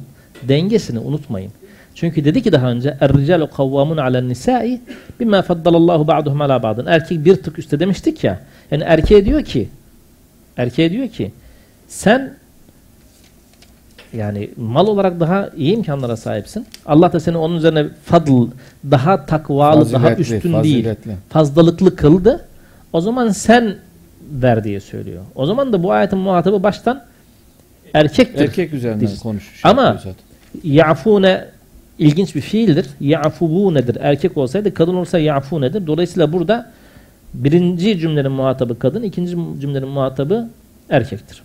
[0.48, 1.52] dengesini unutmayın.
[1.94, 4.78] Çünkü dedi ki daha önce اَرْرِجَالُ قَوَّامُونَ عَلَى النِّسَاءِ
[5.20, 8.40] بِمَا فَضَّلَ اللّٰهُ بَعْضُهُمْ عَلَى بَعْضٍ Erkek bir tık üstte demiştik ya.
[8.70, 9.68] Yani erkeğe diyor ki
[10.56, 11.32] erkeğe diyor ki
[11.88, 12.34] sen
[14.12, 16.66] yani mal olarak daha iyi imkanlara sahipsin.
[16.86, 18.46] Allah da seni onun üzerine fadl,
[18.90, 21.16] daha takvalı, daha Faziletli, üstün değil faziletli.
[21.30, 22.44] fazlalıklı kıldı.
[22.92, 23.76] O zaman sen
[24.31, 25.23] ver diye söylüyor.
[25.35, 27.03] O zaman da bu ayetin muhatabı baştan
[27.93, 28.41] erkektir.
[28.45, 29.59] Erkek üzerinden konuşuyor.
[29.63, 30.27] Ama- yapıyor zaten.
[30.63, 31.45] Ya'fune
[31.99, 32.85] ilginç bir fiildir.
[32.99, 33.97] Ya'fubunedir.
[34.01, 35.87] Erkek olsaydı kadın olsa ya'funedir.
[35.87, 36.71] Dolayısıyla burada
[37.33, 40.49] birinci cümlenin muhatabı kadın, ikinci cümlenin muhatabı
[40.89, 41.41] erkektir.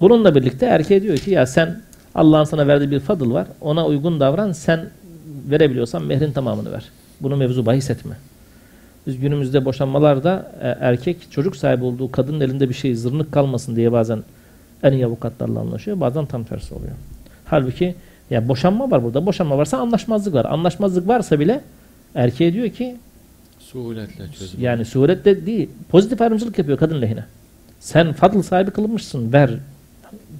[0.00, 1.80] Bununla birlikte erkeğe diyor ki ya sen
[2.14, 3.46] Allah'ın sana verdiği bir fadıl var.
[3.60, 4.52] Ona uygun davran.
[4.52, 4.80] Sen
[5.50, 6.84] verebiliyorsan mehrin tamamını ver.
[7.20, 8.14] Bunu mevzu bahis etme.
[9.06, 13.92] Biz günümüzde boşanmalarda e, erkek çocuk sahibi olduğu kadının elinde bir şey zırnık kalmasın diye
[13.92, 14.22] bazen
[14.82, 16.00] en iyi avukatlarla anlaşıyor.
[16.00, 16.92] Bazen tam tersi oluyor.
[17.44, 17.94] Halbuki
[18.30, 19.26] ya boşanma var burada.
[19.26, 20.44] Boşanma varsa anlaşmazlık var.
[20.44, 21.60] Anlaşmazlık varsa bile
[22.14, 22.96] erkeğe diyor ki
[23.58, 24.60] Suhuletle çözüm.
[24.60, 25.68] yani surette değil.
[25.88, 27.24] Pozitif ayrımcılık yapıyor kadın lehine.
[27.80, 29.32] Sen fadıl sahibi kılınmışsın.
[29.32, 29.50] Ver.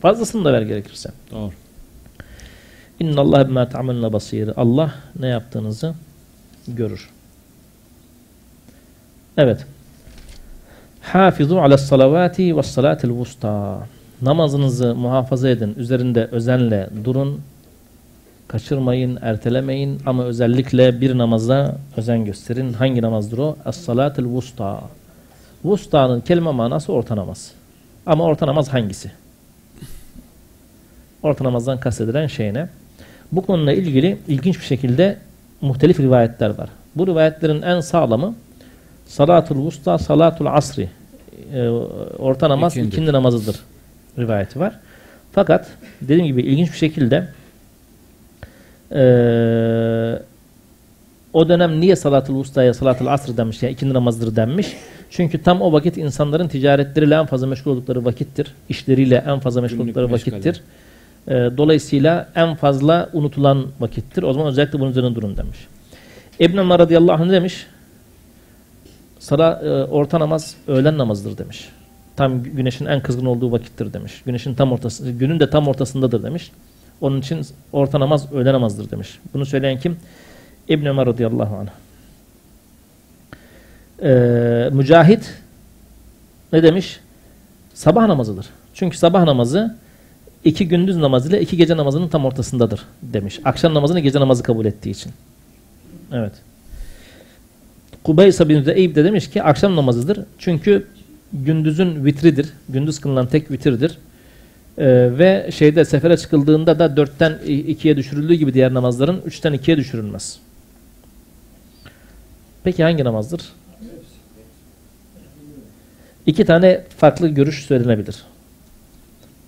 [0.02, 1.10] Fazlasını da ver gerekirse.
[1.30, 1.50] Doğru.
[3.00, 4.50] İnna Allah bima ta'maluna basir.
[4.56, 5.94] Allah ne yaptığınızı
[6.68, 7.10] görür.
[9.38, 9.66] Evet.
[11.00, 13.78] Hafizu ala salavati ve salatil vusta.
[14.22, 15.74] Namazınızı muhafaza edin.
[15.78, 17.40] Üzerinde özenle durun.
[18.48, 22.72] Kaçırmayın, ertelemeyin ama özellikle bir namaza özen gösterin.
[22.72, 23.56] Hangi namazdır o?
[23.66, 24.80] Es-salatil vusta.
[25.64, 27.52] Vusta'nın kelime manası orta namaz.
[28.06, 29.10] Ama orta namaz hangisi?
[31.22, 32.68] Orta namazdan kastedilen şey ne?
[33.32, 35.18] Bu konuyla ilgili ilginç bir şekilde
[35.60, 36.68] muhtelif rivayetler var.
[36.96, 38.34] Bu rivayetlerin en sağlamı
[39.06, 40.88] Salatul Vusta, Salatul Asri.
[41.54, 41.68] Ee,
[42.18, 42.94] orta namaz İkindi.
[42.94, 43.56] ikindi namazıdır
[44.18, 44.78] rivayeti var.
[45.32, 45.66] Fakat
[46.00, 47.28] dediğim gibi ilginç bir şekilde
[48.92, 50.18] ee,
[51.32, 54.76] o dönem niye Salatul Vusta'ya Salatul Asr denmiş ya ikindi namazdır denmiş.
[55.10, 58.54] Çünkü tam o vakit insanların ticaretleriyle en fazla meşgul oldukları vakittir.
[58.68, 60.62] İşleriyle en fazla meşgul oldukları vakittir.
[61.28, 64.22] Ee, dolayısıyla en fazla unutulan vakittir.
[64.22, 65.58] O zaman özellikle bunun üzerine durun demiş.
[66.38, 67.66] İbn Ömer radıyallahu anh demiş?
[69.24, 71.68] Sala, e, orta namaz öğlen namazıdır demiş.
[72.16, 74.22] Tam güneşin en kızgın olduğu vakittir demiş.
[74.26, 76.50] Güneşin tam ortası, günün de tam ortasındadır demiş.
[77.00, 79.18] Onun için orta namaz öğle namazdır demiş.
[79.34, 79.96] Bunu söyleyen kim?
[80.68, 81.68] İbn Ömer radıyallahu anh.
[84.02, 85.34] Ee, Mücahit
[86.52, 87.00] ne demiş?
[87.74, 88.46] Sabah namazıdır.
[88.74, 89.76] Çünkü sabah namazı
[90.44, 93.40] iki gündüz namazı ile iki gece namazının tam ortasındadır demiş.
[93.44, 95.12] Akşam namazını gece namazı kabul ettiği için.
[96.12, 96.32] Evet.
[98.04, 100.20] Kubaysa bin Zeyb de demiş ki akşam namazıdır.
[100.38, 100.86] Çünkü
[101.32, 102.48] gündüzün vitridir.
[102.68, 103.98] Gündüz kılınan tek vitirdir.
[104.78, 110.38] Ee, ve şeyde sefere çıkıldığında da dörtten ikiye düşürüldüğü gibi diğer namazların üçten ikiye düşürülmez.
[112.64, 113.40] Peki hangi namazdır?
[116.26, 118.22] İki tane farklı görüş söylenebilir.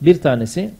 [0.02, 0.70] Bir tanesi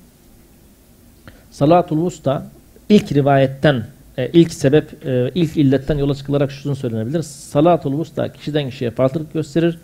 [1.51, 2.47] Salatul Vusta
[2.89, 3.85] ilk rivayetten
[4.19, 7.23] e, ilk sebep e, ilk illetten yola çıkılarak şunu söylenebilir.
[7.23, 9.79] Salatul Vusta kişiden kişiye farklılık gösterir.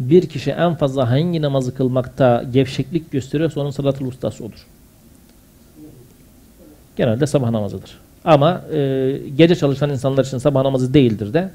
[0.00, 4.66] Bir kişi en fazla hangi namazı kılmakta gevşeklik gösteriyorsa onun salatul vustası odur.
[6.96, 7.98] Genelde sabah namazıdır.
[8.24, 11.50] Ama e, gece çalışan insanlar için sabah namazı değildir de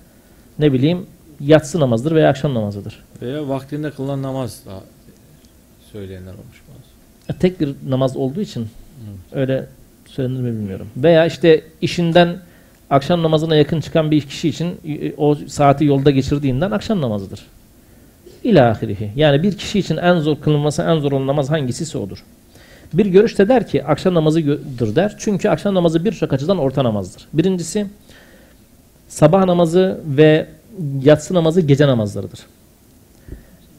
[0.59, 1.05] ne bileyim
[1.39, 3.03] yatsı namazıdır veya akşam namazıdır.
[3.21, 4.83] Veya vaktinde kılınan namaz da
[5.91, 7.37] söyleyenler olmuş bazı.
[7.37, 8.67] E, tek bir namaz olduğu için
[9.31, 9.67] öyle
[10.17, 10.87] söylenir mi bilmiyorum.
[10.97, 12.37] Veya işte işinden
[12.89, 17.45] akşam namazına yakın çıkan bir kişi için e, o saati yolda geçirdiğinden akşam namazıdır.
[18.43, 19.11] İlahirihi.
[19.15, 22.23] Yani bir kişi için en zor kılınması en zor olan namaz hangisi odur.
[22.93, 25.15] Bir görüşte der ki akşam namazıdır der.
[25.19, 27.27] Çünkü akşam namazı birçok açıdan orta namazdır.
[27.33, 27.87] Birincisi
[29.07, 30.47] sabah namazı ve
[31.03, 32.39] yatsı namazı gece namazlarıdır.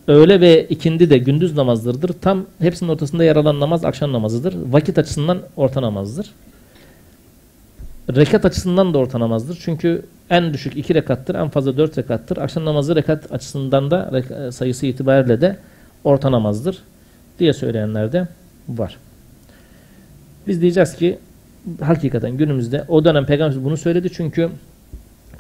[0.08, 2.12] Öğle ve ikindi de gündüz namazlarıdır.
[2.20, 4.54] Tam hepsinin ortasında yer alan namaz akşam namazıdır.
[4.70, 6.30] Vakit açısından orta namazdır.
[8.16, 9.58] Rekat açısından da orta namazdır.
[9.64, 12.36] Çünkü en düşük iki rekattır, en fazla dört rekattır.
[12.36, 15.56] Akşam namazı rekat açısından da sayısı itibariyle de
[16.04, 16.78] orta namazdır
[17.38, 18.28] diye söyleyenler de
[18.68, 18.96] var.
[20.46, 21.18] Biz diyeceğiz ki
[21.80, 24.48] hakikaten günümüzde o dönem Peygamber bunu söyledi çünkü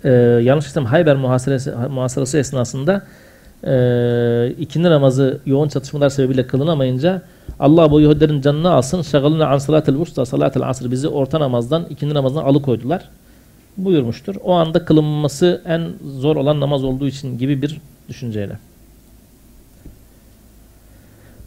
[0.04, 0.10] e,
[0.42, 3.02] yanlış sistem Hayber muhasarası, muhasarası esnasında
[3.63, 7.21] e, ikindi namazı yoğun çatışmalar sebebiyle kılınamayınca
[7.59, 12.13] Allah bu Yahudilerin canını alsın şagalına an salatel vusta salatel asr bizi orta namazdan ikindi
[12.13, 13.09] namazdan alıkoydular
[13.77, 14.35] buyurmuştur.
[14.43, 15.89] O anda kılınması en
[16.19, 18.57] zor olan namaz olduğu için gibi bir düşünceyle.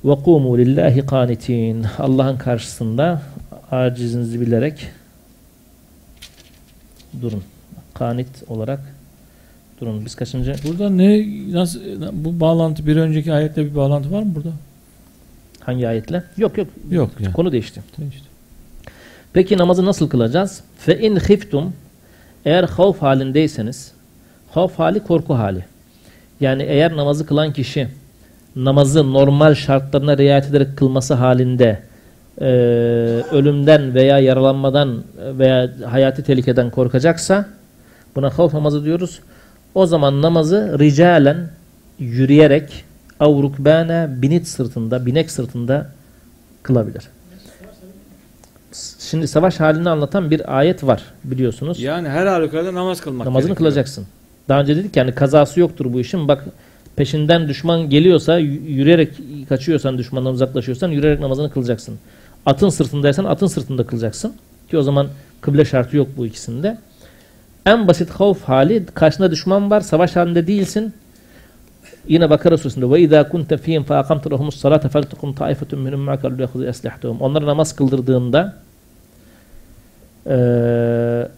[0.04, 3.22] وَقُومُوا لِلّٰهِ قَانِتِينَ Allah'ın karşısında
[3.70, 4.88] acizinizi bilerek
[7.22, 7.42] durun.
[7.94, 8.89] Kanit olarak
[9.81, 10.05] durun.
[10.05, 10.55] Biz kaçıncı?
[10.67, 11.79] Burada ne nasıl
[12.11, 14.51] bu bağlantı bir önceki ayette bir bağlantı var mı burada?
[15.59, 16.23] Hangi ayetle?
[16.37, 16.67] Yok yok.
[16.91, 17.33] Yok yani.
[17.33, 17.81] Konu değişti.
[17.97, 18.25] Değişti.
[19.33, 20.63] Peki namazı nasıl kılacağız?
[20.77, 21.73] Fe in khiftum
[22.45, 23.91] eğer havf halindeyseniz
[24.51, 25.65] havf hali korku hali.
[26.39, 27.87] Yani eğer namazı kılan kişi
[28.55, 31.79] namazı normal şartlarına riayet ederek kılması halinde
[32.41, 32.45] e,
[33.31, 37.45] ölümden veya yaralanmadan veya hayati tehlikeden korkacaksa
[38.15, 39.19] buna havf namazı diyoruz.
[39.75, 41.49] O zaman namazı ricalen
[41.99, 42.83] yürüyerek
[43.19, 45.87] avrukbane binit sırtında, binek sırtında
[46.63, 47.03] kılabilir.
[48.99, 51.79] Şimdi savaş halini anlatan bir ayet var biliyorsunuz.
[51.79, 53.57] Yani her halükarda namaz kılmak Namazını gerekiyor.
[53.57, 54.05] kılacaksın.
[54.49, 56.27] Daha önce dedik yani kazası yoktur bu işin.
[56.27, 56.45] Bak
[56.95, 59.13] peşinden düşman geliyorsa yürüyerek
[59.49, 61.99] kaçıyorsan düşmandan uzaklaşıyorsan yürüyerek namazını kılacaksın.
[62.45, 64.33] Atın sırtındaysan atın sırtında kılacaksın.
[64.69, 65.07] Ki o zaman
[65.41, 66.77] kıble şartı yok bu ikisinde.
[67.66, 70.94] En basit havf hali karşında düşman var savaş halinde değilsin.
[72.08, 76.28] Yine Bakara suresinde ve izâ kunte fîhim fe aqamte lehumus salâte feltekum taifetun minhum ma'aka
[76.28, 77.20] liyakhudû eslihatehum.
[77.20, 78.56] Onlara namaz kıldırdığında
[80.26, 81.28] eee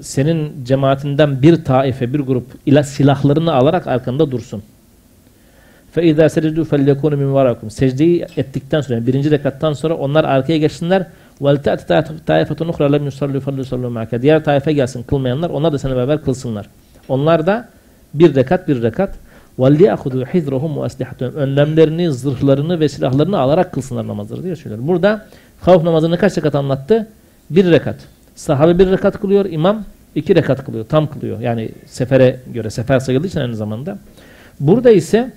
[0.00, 4.62] senin cemaatinden bir taife, bir grup ile silahlarını alarak arkanda dursun.
[5.96, 11.06] فَاِذَا سَجَدُوا فَلْيَكُونُ مِنْ وَرَاكُمْ Secdeyi ettikten sonra, yani birinci rekattan sonra onlar arkaya geçsinler.
[11.40, 11.80] وَلْتَأْتِ
[12.30, 16.66] تَائِفَةٌ اُخْرَى لَمْ يُصَلُّوا فَلْيُصَلُّوا مَعَكَ Diğer taife gelsin kılmayanlar, onlar da seninle beraber kılsınlar.
[17.08, 17.68] Onlar da
[18.14, 19.10] bir rekat bir rekat
[19.58, 24.82] وَلْيَأْخُذُوا حِذْرَهُمْ وَأَسْلِحَتُهُمْ Önlemlerini, zırhlarını ve silahlarını alarak kılsınlar namazları diye söylüyor.
[24.86, 25.26] Burada
[25.60, 27.06] havf namazını kaç rekat anlattı?
[27.50, 27.96] Bir rekat.
[28.34, 29.84] Sahabe bir rekat kılıyor, imam
[30.14, 31.40] iki rekat kılıyor, tam kılıyor.
[31.40, 33.98] Yani sefere göre, sefer sayıldığı için aynı zamanda.
[34.60, 35.32] Burada ise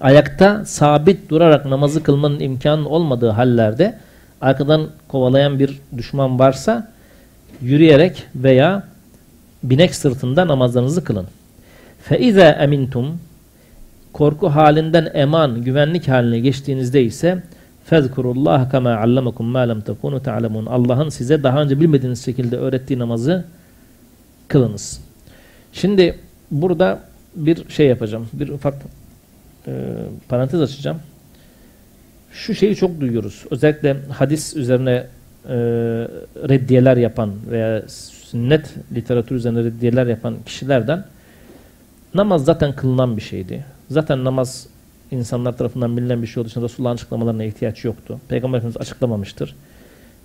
[0.00, 3.98] ayakta sabit durarak namazı kılmanın imkanı olmadığı hallerde
[4.40, 6.92] arkadan kovalayan bir düşman varsa
[7.60, 8.82] yürüyerek veya
[9.62, 11.26] binek sırtında namazlarınızı kılın.
[12.08, 13.06] فَاِذَا اَمِنْتُمْ
[14.12, 17.42] Korku halinden eman, güvenlik haline geçtiğinizde ise
[17.90, 22.98] فَذْكُرُ اللّٰهَ كَمَا عَلَّمَكُمْ مَا لَمْ تَكُونُوا تَعْلَمُونَ Allah'ın size daha önce bilmediğiniz şekilde öğrettiği
[22.98, 23.44] namazı
[24.48, 25.00] kılınız.
[25.72, 26.18] Şimdi
[26.50, 27.00] burada
[27.36, 28.28] bir şey yapacağım.
[28.32, 28.74] Bir ufak
[29.66, 29.72] e,
[30.28, 30.98] parantez açacağım.
[32.33, 33.45] Şu şeyi çok duyuyoruz.
[33.51, 35.07] Özellikle hadis üzerine
[35.45, 35.55] e,
[36.49, 41.05] reddiyeler yapan veya sünnet literatür üzerine reddiyeler yapan kişilerden
[42.13, 43.65] namaz zaten kılınan bir şeydi.
[43.89, 44.67] Zaten namaz
[45.11, 48.19] insanlar tarafından bilinen bir şey olduğu için Resulullah'ın açıklamalarına ihtiyaç yoktu.
[48.27, 49.55] Peygamber Efendimiz açıklamamıştır.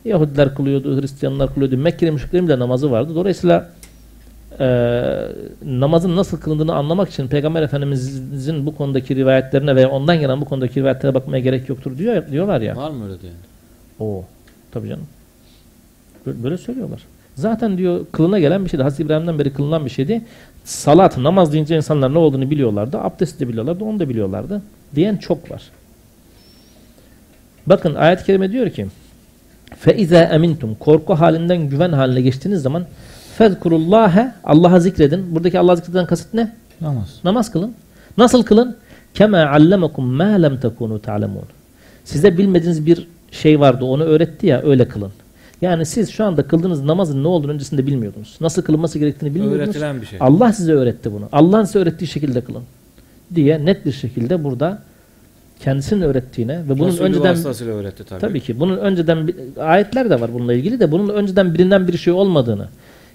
[0.05, 1.77] Yahudiler kılıyordu, Hristiyanlar kılıyordu.
[1.77, 3.15] Mekkeli müşriklerin bile namazı vardı.
[3.15, 3.71] Dolayısıyla
[5.66, 10.80] namazın nasıl kılındığını anlamak için Peygamber Efendimizin bu konudaki rivayetlerine ve ondan gelen bu konudaki
[10.80, 12.76] rivayetlere bakmaya gerek yoktur diyor diyorlar ya.
[12.76, 13.34] Var mı öyle diyen?
[14.00, 14.24] O
[14.72, 15.08] tabii canım.
[16.26, 17.02] Böyle, böyle söylüyorlar.
[17.36, 18.84] Zaten diyor kılına gelen bir şeydi.
[18.84, 20.22] Hazreti İbrahim'den beri kılınan bir şeydi.
[20.64, 22.98] Salat, namaz deyince insanlar ne olduğunu biliyorlardı.
[22.98, 24.62] Abdesti de biliyorlardı, onu da biliyorlardı.
[24.96, 25.62] Diyen çok var.
[27.68, 28.88] Bakın ayet-i kerime diyor ki
[29.86, 32.86] فَاِذَا emintum Korku halinden güven haline geçtiğiniz zaman
[33.39, 35.35] fezkurullâhe Allah'a zikredin.
[35.35, 36.53] Buradaki Allah'a zikreden kasıt ne?
[36.81, 37.21] Namaz.
[37.25, 37.73] Namaz kılın.
[38.19, 38.77] Nasıl kılın?
[39.15, 41.43] Keme allemekum ma lem tekunu ta'lemun.
[42.05, 45.11] Size bilmediğiniz bir şey vardı onu öğretti ya öyle kılın.
[45.63, 48.37] Yani siz şu anda kıldığınız namazın ne olduğunu öncesinde bilmiyordunuz.
[48.41, 49.65] Nasıl kılınması gerektiğini bilmiyordunuz.
[49.69, 50.19] Öğretilen bir şey.
[50.23, 51.29] Allah size öğretti bunu.
[51.33, 52.63] Allah'ın size öğrettiği şekilde kılın.
[53.35, 54.83] Diye net bir şekilde burada
[55.61, 57.37] kendisinin öğrettiğine ve bunun Nasıl önceden
[57.69, 58.21] öğretti tabii.
[58.21, 59.29] tabii ki bunun önceden
[59.61, 62.69] ayetler de var bununla ilgili de bunun önceden bilinen bir şey olmadığını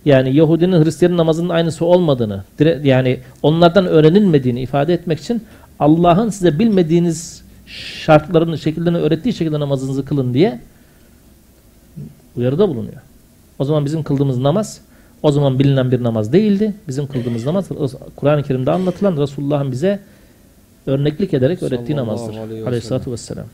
[0.05, 2.43] yani Yahudinin Hristiyanın namazının aynısı olmadığını
[2.83, 5.43] yani onlardan öğrenilmediğini ifade etmek için
[5.79, 10.59] Allah'ın size bilmediğiniz şartlarını, şekillerini öğrettiği şekilde namazınızı kılın diye
[12.35, 13.01] uyarıda bulunuyor.
[13.59, 14.81] O zaman bizim kıldığımız namaz
[15.23, 16.73] o zaman bilinen bir namaz değildi.
[16.87, 17.67] Bizim kıldığımız namaz
[18.15, 19.99] Kur'an-ı Kerim'de anlatılan Resulullah'ın bize
[20.85, 22.37] örneklik ederek öğrettiği Sallallahu namazdır.
[22.37, 23.45] aleyhi ve vesselam.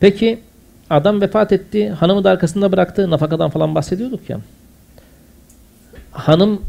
[0.00, 0.38] Peki
[0.89, 3.09] adam vefat etti, hanımı da arkasında bıraktı.
[3.09, 4.39] Nafakadan falan bahsediyorduk ya.
[6.11, 6.61] Hanım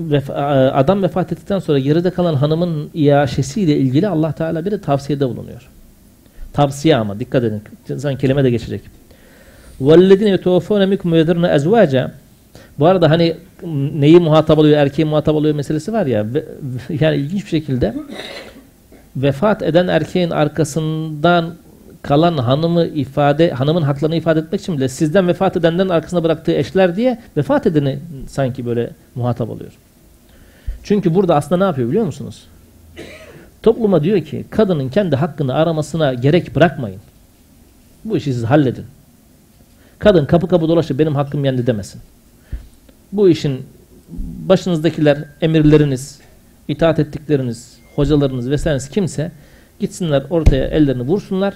[0.00, 4.80] vef- a- adam vefat ettikten sonra geride kalan hanımın iaşesiyle ilgili Allah Teala bir de
[4.80, 5.68] tavsiyede bulunuyor.
[6.52, 7.62] Tavsiye ama dikkat edin.
[7.86, 8.82] Zaten kelime de geçecek.
[9.80, 12.10] وَالَّذِينَ يَتَوَفَّوْنَ مِكُمْ وَيَذَرْنَ اَزْوَاجًا
[12.78, 13.36] Bu arada hani
[13.94, 16.34] neyi muhatap alıyor, erkeği muhatap alıyor meselesi var ya.
[16.34, 16.44] ve-
[17.00, 17.94] yani ilginç bir şekilde
[19.16, 21.54] vefat eden erkeğin arkasından
[22.07, 26.95] kalan hanımı ifade, hanımın haklarını ifade etmek için bile sizden vefat edenlerin arkasında bıraktığı eşler
[26.95, 29.71] diye vefat edeni sanki böyle muhatap alıyor.
[30.83, 32.47] Çünkü burada aslında ne yapıyor biliyor musunuz?
[33.63, 36.99] Topluma diyor ki kadının kendi hakkını aramasına gerek bırakmayın.
[38.05, 38.85] Bu işi siz halledin.
[39.99, 42.01] Kadın kapı kapı dolaşıp benim hakkım yendi demesin.
[43.11, 43.65] Bu işin
[44.49, 46.19] başınızdakiler, emirleriniz,
[46.67, 49.31] itaat ettikleriniz, hocalarınız vesaireniz kimse
[49.79, 51.53] gitsinler ortaya ellerini vursunlar.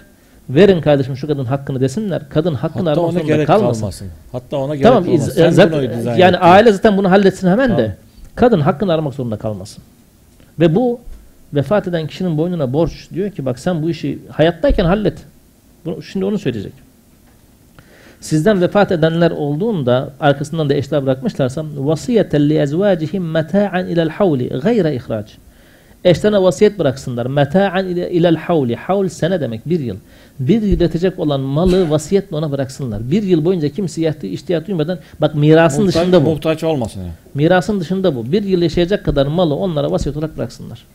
[0.49, 2.29] Verin kardeşim şu kadın hakkını desinler.
[2.29, 3.79] Kadın hakkını Hatta aramak ona zorunda gerek kalmasın.
[3.81, 4.07] kalmasın.
[4.31, 5.81] Hatta ona gerek Tamam Sen zaten,
[6.17, 6.37] yani ettin.
[6.41, 7.91] aile zaten bunu halletsin hemen de Tamam.
[8.35, 9.83] kadın hakkını aramak zorunda kalmasın.
[10.59, 10.99] Ve bu
[11.53, 15.17] vefat eden kişinin boynuna borç diyor ki bak sen bu işi hayattayken hallet.
[15.85, 16.73] Bunu, şimdi onu söyleyecek.
[18.21, 24.95] Sizden vefat edenler olduğunda arkasından da eşler bırakmışlarsa vasiyeten li ezvacihim meta'an ilel havli gayre
[24.95, 25.37] ihraç.
[26.03, 27.25] Eşlerine vasiyet bıraksınlar.
[27.25, 28.75] Meta'an ile- ilel havli.
[28.75, 29.95] Havl sene demek bir yıl.
[30.39, 33.11] Bir yıl yetecek olan malı vasiyetle ona bıraksınlar.
[33.11, 36.29] Bir yıl boyunca kimse ihti- ihtiyaç duymadan bak mirasın Muhtaç- dışında bu.
[36.29, 36.99] Muhtaç olmasın.
[36.99, 37.11] yani.
[37.33, 38.31] Mirasın dışında bu.
[38.31, 40.85] Bir yıl yaşayacak kadar malı onlara vasiyet olarak bıraksınlar.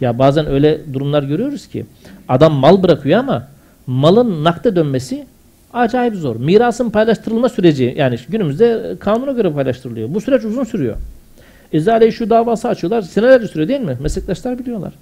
[0.00, 1.86] Ya bazen öyle durumlar görüyoruz ki
[2.28, 3.48] adam mal bırakıyor ama
[3.86, 5.26] malın nakde dönmesi
[5.72, 6.36] acayip zor.
[6.36, 10.14] Mirasın paylaştırılma süreci yani günümüzde kanuna göre paylaştırılıyor.
[10.14, 10.96] Bu süreç uzun sürüyor.
[11.72, 13.02] İzale şu davası açıyorlar.
[13.02, 13.96] Senelerce sürüyor değil mi?
[14.00, 14.92] Meslektaşlar biliyorlar.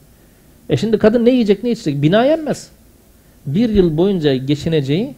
[0.70, 2.02] E şimdi kadın ne yiyecek ne içecek?
[2.02, 2.68] Bina yenmez.
[3.46, 5.14] Bir yıl boyunca geçineceği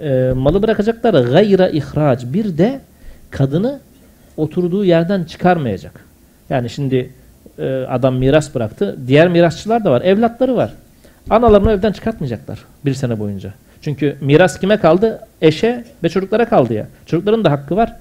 [0.00, 2.24] e, malı bırakacaklar gayra ihraç.
[2.24, 2.80] Bir de
[3.30, 3.80] kadını
[4.36, 6.04] oturduğu yerden çıkarmayacak.
[6.50, 7.10] Yani şimdi
[7.58, 8.96] e, adam miras bıraktı.
[9.06, 10.02] Diğer mirasçılar da var.
[10.02, 10.74] Evlatları var.
[11.30, 13.54] Analarını evden çıkartmayacaklar bir sene boyunca.
[13.82, 15.20] Çünkü miras kime kaldı?
[15.42, 16.86] Eşe ve çocuklara kaldı ya.
[17.06, 17.96] Çocukların da hakkı var.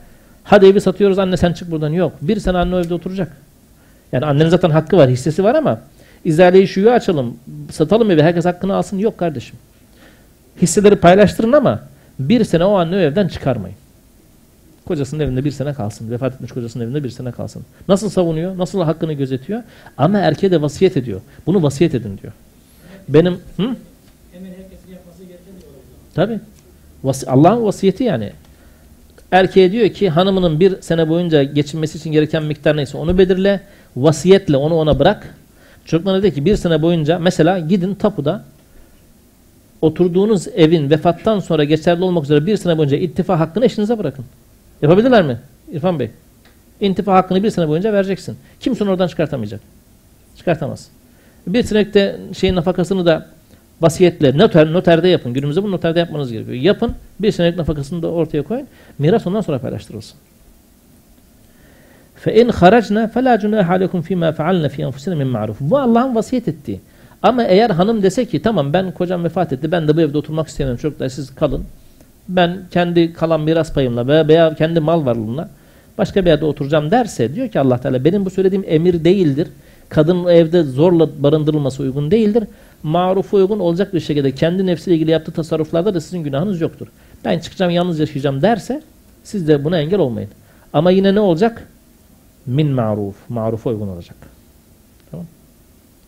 [0.48, 1.90] Hadi evi satıyoruz anne sen çık buradan.
[1.90, 2.14] Yok.
[2.22, 3.38] Bir sene anne o evde oturacak.
[4.12, 5.82] Yani annenin zaten hakkı var, hissesi var ama
[6.26, 7.38] izaleyi şuyu açalım,
[7.72, 8.98] satalım evi, herkes hakkını alsın.
[8.98, 9.56] Yok kardeşim.
[10.62, 11.80] Hisseleri paylaştırın ama
[12.20, 13.76] bir sene o anne o evden çıkarmayın.
[14.86, 16.12] Kocasının evinde bir sene kalsın.
[16.12, 17.64] Vefat etmiş kocasının evinde bir sene kalsın.
[17.88, 18.58] Nasıl savunuyor?
[18.58, 19.64] Nasıl hakkını gözetiyor?
[19.98, 21.22] Ama erkeğe de vasiyet ediyor.
[21.46, 22.34] Bunu vasiyet edin diyor.
[23.10, 23.64] Benim hı?
[24.32, 25.82] Hemen herkesin yapması gereken bir olay.
[26.16, 26.40] Tabi.
[27.04, 28.32] Vasi- Allah'ın vasiyeti yani.
[29.32, 33.62] Erkeğe diyor ki hanımının bir sene boyunca geçinmesi için gereken miktar neyse onu belirle.
[33.96, 35.36] Vasiyetle onu ona bırak.
[35.86, 38.44] Çocuklarına de ki bir sene boyunca mesela gidin tapuda
[39.82, 44.26] oturduğunuz evin vefattan sonra geçerli olmak üzere bir sene boyunca ittifa hakkını eşinize bırakın.
[44.82, 45.38] Yapabilirler mi
[45.72, 46.12] İrfan Bey?
[46.82, 48.38] İntifa hakkını bir sene boyunca vereceksin.
[48.60, 49.62] Kimse onu oradan çıkartamayacak.
[50.38, 50.88] Çıkartamaz.
[51.48, 53.26] Bir senekte şeyin nafakasını da
[53.82, 55.34] vasiyetler noter, noterde yapın.
[55.34, 56.58] Günümüzde bunu noterde yapmanız gerekiyor.
[56.58, 56.94] Yapın.
[57.20, 58.68] Bir senelik nafakasını da ortaya koyun.
[59.00, 60.18] Miras ondan sonra paylaştırılsın.
[62.16, 65.58] Fe in haracna fe la cunaha alekum fima faalna fi enfusina min ma'ruf.
[65.60, 66.80] Bu Allah'ın vasiyet ettiği.
[67.24, 70.48] Ama eğer hanım dese ki tamam ben kocam vefat etti ben de bu evde oturmak
[70.48, 71.64] istemiyorum çocuklar siz kalın.
[72.30, 75.50] Ben kendi kalan miras payımla veya, veya kendi mal varlığımla
[75.98, 79.48] başka bir yerde oturacağım derse diyor ki Allah Teala benim bu söylediğim emir değildir.
[79.90, 82.44] Kadın evde zorla barındırılması uygun değildir.
[82.84, 86.88] Marufa uygun olacak bir şekilde kendi nefsiyle ilgili yaptığı tasarruflarda da sizin günahınız yoktur.
[87.26, 88.82] Ben çıkacağım yalnız yaşayacağım derse
[89.24, 90.30] siz de buna engel olmayın.
[90.74, 91.68] Ama yine ne olacak?
[92.46, 93.16] Min maruf.
[93.30, 94.16] Marufa uygun olacak.
[95.12, 95.26] Tamam.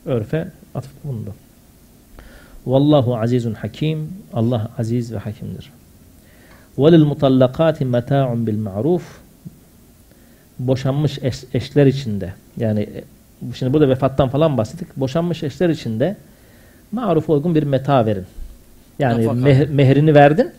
[0.06, 1.34] Örfe atıf bulundu.
[2.66, 4.14] Vallahu azizun hakim.
[4.34, 5.72] Allah aziz ve hakimdir.
[6.78, 9.04] Velil mutallakati meta'un bil ma'ruf.
[10.60, 13.04] Boşanmış eş, eşler içinde yani e,
[13.56, 14.96] şimdi burada vefattan falan bahsettik.
[14.98, 16.18] Boşanmış eşler içinde
[16.92, 18.26] maruf uygun bir meta verin.
[19.00, 19.50] Yani Nafaka.
[19.50, 20.52] meh- mehrini verdin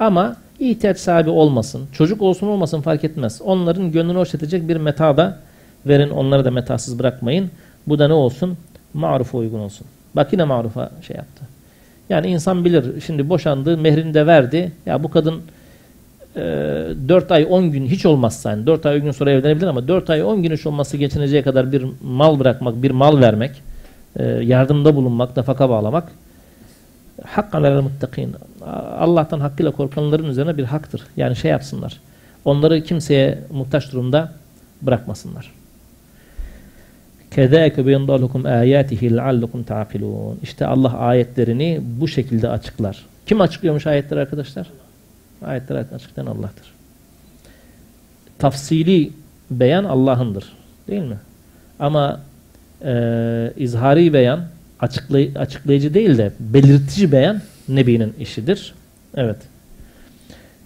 [0.00, 1.82] ama ihtiyaç sahibi olmasın.
[1.92, 3.42] Çocuk olsun olmasın fark etmez.
[3.44, 5.38] Onların gönlünü hoş edecek bir meta da
[5.86, 6.10] verin.
[6.10, 7.50] Onları da metasız bırakmayın.
[7.86, 8.56] Bu da ne olsun?
[8.94, 9.86] Marufa uygun olsun.
[10.16, 11.44] Bak yine marufa şey yaptı.
[12.08, 13.00] Yani insan bilir.
[13.00, 14.72] Şimdi boşandı, mehrini de verdi.
[14.86, 15.40] Ya bu kadın
[16.36, 16.40] e,
[17.08, 20.10] 4 ay 10 gün hiç olmazsa yani 4 ay 10 gün sonra evlenebilir ama 4
[20.10, 23.62] ay 10 gün hiç olması geçineceği kadar bir mal bırakmak, bir mal vermek,
[24.24, 26.12] yardımda bulunmak, nafaka bağlamak
[27.24, 28.34] hakkan alel muttakin.
[28.98, 31.02] Allah'tan hakkıyla korkanların üzerine bir haktır.
[31.16, 32.00] Yani şey yapsınlar.
[32.44, 34.32] Onları kimseye muhtaç durumda
[34.82, 35.52] bırakmasınlar.
[37.30, 40.38] Kezâke beyindâlukum âyâtihi leallukum ta'kilûn.
[40.42, 43.06] İşte Allah ayetlerini bu şekilde açıklar.
[43.26, 44.66] Kim açıklıyormuş ayetleri arkadaşlar?
[45.44, 46.72] Ayetleri açıklayan Allah'tır.
[48.38, 49.12] Tafsili
[49.50, 50.52] beyan Allah'ındır.
[50.88, 51.18] Değil mi?
[51.78, 52.20] Ama
[52.83, 54.45] e, izhari beyan
[54.79, 58.73] açıklay açıklayıcı değil de belirtici beyan Nebi'nin işidir.
[59.15, 59.37] Evet.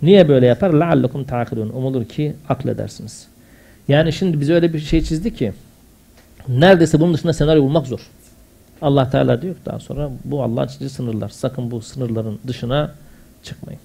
[0.02, 0.70] Niye böyle yapar?
[0.70, 3.28] لَعَلَّكُمْ تَعْقِلُونَ Umulur ki akledersiniz.
[3.88, 5.54] Yani şimdi bize öyle bir şey çizdi ki
[6.48, 8.10] neredeyse bunun dışında senaryo bulmak zor.
[8.82, 11.30] Allah Teala diyor ki daha sonra bu Allah'ın çizdiği sınırlar.
[11.30, 12.96] Sakın bu sınırların dışına
[13.44, 13.80] çıkmayın.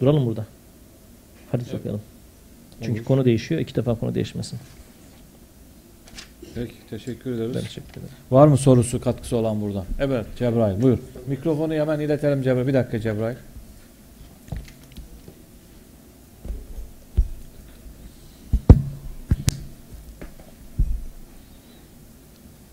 [0.00, 0.46] Duralım burada.
[1.52, 2.02] Hadi okuyalım.
[2.80, 3.04] Çünkü Olur.
[3.04, 3.60] konu değişiyor.
[3.60, 4.58] İki defa konu değişmesin.
[6.55, 7.53] Peki teşekkür ederiz.
[7.63, 8.07] Teşekkür ederim.
[8.31, 9.85] Var mı sorusu katkısı olan burada?
[9.99, 10.97] Evet Cebrail buyur.
[11.27, 12.67] Mikrofonu hemen iletelim Cebrail.
[12.67, 13.35] Bir dakika Cebrail.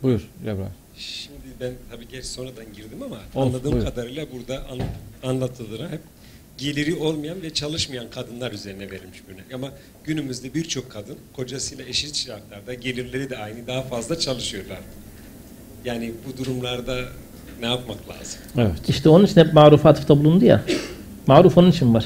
[0.02, 0.70] Buyur Cebrail.
[0.96, 3.84] Şimdi ben tabii geç sonradan girdim ama Olsun, anladığım buyur.
[3.84, 4.78] kadarıyla burada an,
[5.30, 6.00] anlatıldığına hep
[6.58, 9.54] geliri olmayan ve çalışmayan kadınlar üzerine verilmiş bir örnek.
[9.54, 9.68] Ama
[10.04, 14.78] günümüzde birçok kadın kocasıyla eşit şartlarda gelirleri de aynı daha fazla çalışıyorlar.
[15.84, 16.96] Yani bu durumlarda
[17.60, 18.40] ne yapmak lazım?
[18.56, 18.88] Evet.
[18.88, 20.62] İşte onun için hep maruf atıfta bulundu ya.
[21.26, 22.04] Maruf onun için var.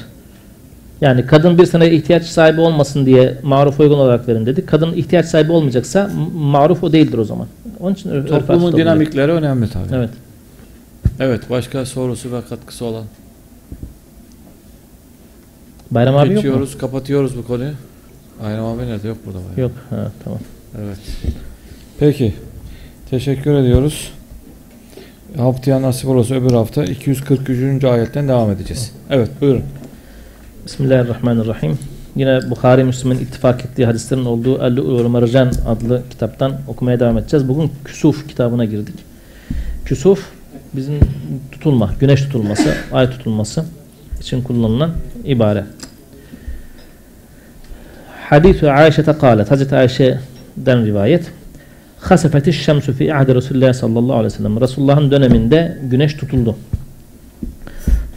[1.01, 4.67] Yani kadın bir sene ihtiyaç sahibi olmasın diye maruf uygun olarak verin dedik.
[4.67, 7.47] Kadın ihtiyaç sahibi olmayacaksa maruf o değildir o zaman.
[7.79, 9.95] Onun için Toplumun dinamikleri önemli tabii.
[9.95, 10.09] Evet.
[11.19, 13.05] Evet başka sorusu ve katkısı olan.
[15.91, 16.35] Bayram abi yok mu?
[16.35, 17.71] Geçiyoruz, kapatıyoruz bu konuyu.
[18.43, 19.07] Aynen abi nerede?
[19.07, 19.37] Yok burada.
[19.37, 19.61] Bayram.
[19.61, 19.71] Yok.
[19.89, 20.39] Ha, tamam.
[20.85, 20.97] Evet.
[21.99, 22.33] Peki.
[23.09, 24.11] Teşekkür ediyoruz.
[25.37, 27.83] Haftaya nasip olursa öbür hafta 243.
[27.83, 28.91] ayetten devam edeceğiz.
[29.09, 29.63] Evet buyurun.
[30.65, 31.77] Bismillahirrahmanirrahim.
[32.15, 37.47] Yine Bukhari Müslim'in ittifak ettiği hadislerin olduğu El-Lu'lu Mercan adlı kitaptan okumaya devam edeceğiz.
[37.47, 38.95] Bugün Küsuf kitabına girdik.
[39.85, 40.25] Küsuf
[40.73, 40.99] bizim
[41.51, 43.65] tutulma, güneş tutulması, ay tutulması
[44.19, 44.91] için kullanılan
[45.23, 45.63] ibare.
[48.29, 49.51] Hadis-i Ayşe'te kâlet.
[49.51, 51.31] Hazreti Ayşe'den rivayet.
[51.99, 54.61] Hasefetiş şemsu fi ahdi Resulullah sallallahu aleyhi ve sellem.
[54.61, 56.55] Resulullah'ın döneminde güneş tutuldu.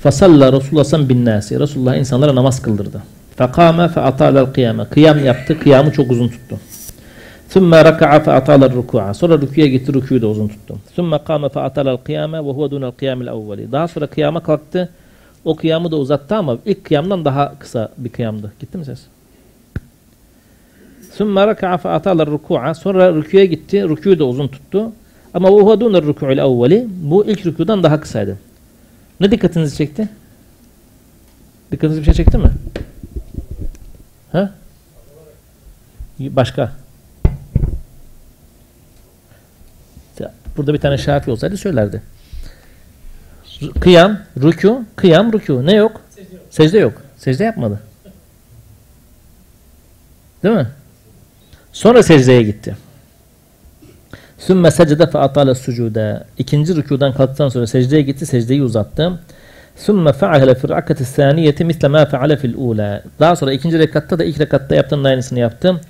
[0.01, 1.61] Fasalla Resulullah sallallahu bin nasi.
[1.61, 3.03] Resulullah insanlara namaz kıldırdı.
[3.37, 4.85] Fekame fe atalel kıyame.
[4.85, 5.61] Kıyam yaptı.
[5.61, 6.61] Kıyamı çok uzun tuttu.
[7.51, 9.15] Thumma raka'a fe atalel ruku'a.
[9.15, 9.95] Sonra rüküye gitti.
[9.95, 10.77] Rüküyü de uzun tuttu.
[10.97, 13.73] Thumma kâme fe atalel kıyame ve huve dunel kıyamil evveli.
[13.73, 14.89] Daha sonra kıyama kalktı.
[15.47, 18.53] O kıyamı da uzattı ama ilk kıyamdan daha kısa bir kıyamdı.
[18.61, 19.01] Gitti mi ses?
[21.17, 22.75] Thumma raka'a fe atalel ruku'a.
[22.75, 23.89] Sonra rüküye gitti.
[23.89, 24.93] Rüküyü de uzun tuttu.
[25.35, 26.87] Ama ve huve dunel rükû'il evveli.
[26.89, 28.39] Bu ilk rüküden daha kısaydı.
[29.21, 30.09] Ne dikkatinizi çekti?
[31.73, 32.51] Dikkatinizi bir şey çekti mi?
[34.33, 34.51] Ha?
[36.19, 36.73] Başka?
[40.57, 42.03] Burada bir tane şafi olsaydı söylerdi.
[43.81, 45.67] Kıyam, rükû, kıyam, rükû.
[45.67, 46.01] Ne yok?
[46.51, 47.03] Secde yok.
[47.17, 47.81] Secde, yapmadı.
[50.43, 50.67] Değil mi?
[51.73, 52.77] Sonra secdeye gitti.
[54.39, 56.25] Sümme secde fe atale sucude.
[56.39, 59.21] İkinci rükudan kalktıktan sonra secdeye gitti, secdeyi uzattı.
[59.77, 63.03] Sümme fe'ale fi rakati saniyeti misle ma fe'ale fil ula.
[63.21, 65.81] Daha sonra ikinci rekatta da ilk rekatta yaptığının aynısını yaptı.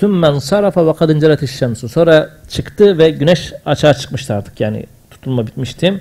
[0.00, 1.88] Sümmen sarafa ve kadın şemsu.
[1.88, 6.00] Sonra çıktı ve güneş açığa çıkmıştı artık yani tutulma bitmişti.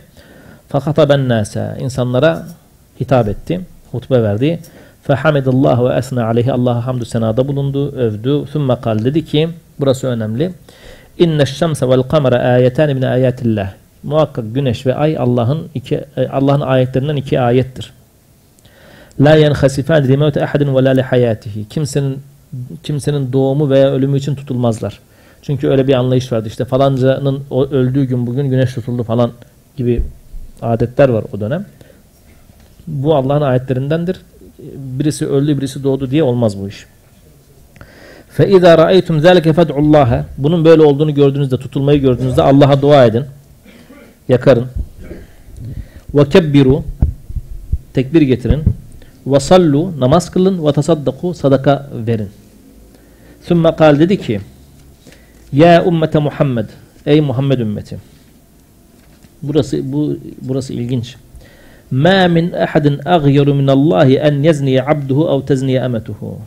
[0.69, 2.45] Fakata ben nase insanlara
[2.99, 3.61] hitap etti,
[3.91, 4.59] hutbe verdi.
[5.03, 8.45] Fehamidallahu ve esna aleyhi Allah'a hamdü senada bulundu, övdü.
[8.51, 9.49] Sümme kal dedi ki,
[9.79, 10.51] burası önemli.
[11.17, 13.71] İnne şemse vel kamera ayeten min ayatillah.
[14.03, 17.93] Muhakkak güneş ve ay Allah'ın iki e, Allah'ın ayetlerinden iki ayettir.
[19.19, 21.69] La yenhasifan li mevti ahadin ve la li hayatihi.
[21.69, 22.19] Kimsenin
[22.83, 24.99] kimsenin doğumu veya ölümü için tutulmazlar.
[25.41, 29.31] Çünkü öyle bir anlayış vardı işte falancanın öldüğü gün bugün güneş tutuldu falan
[29.77, 30.03] gibi
[30.62, 31.66] adetler var o dönem.
[32.86, 34.20] Bu Allah'ın ayetlerindendir.
[34.74, 36.86] Birisi öldü, birisi doğdu diye olmaz bu iş.
[38.38, 43.24] فَاِذَا رَأَيْتُمْ ذَلِكَ فَدْعُ اللّٰهَ Bunun böyle olduğunu gördüğünüzde, tutulmayı gördüğünüzde Allah'a dua edin.
[44.28, 44.66] Yakarın.
[46.14, 46.82] وَكَبِّرُوا
[47.94, 48.62] Tekbir getirin.
[49.26, 50.58] وَصَلُّوا Namaz kılın.
[50.58, 52.28] وَتَصَدَّقُوا Sadaka verin.
[53.48, 54.40] ثُمَّ قال dedi ki
[55.52, 56.66] Ya ümmete Muhammed
[57.06, 57.98] Ey Muhammed ümmeti
[59.43, 61.15] Burası bu burası ilginç.
[61.91, 66.37] Ma min ahadin aghyaru min Allah en yezni abduhu ev tezni emetuhu.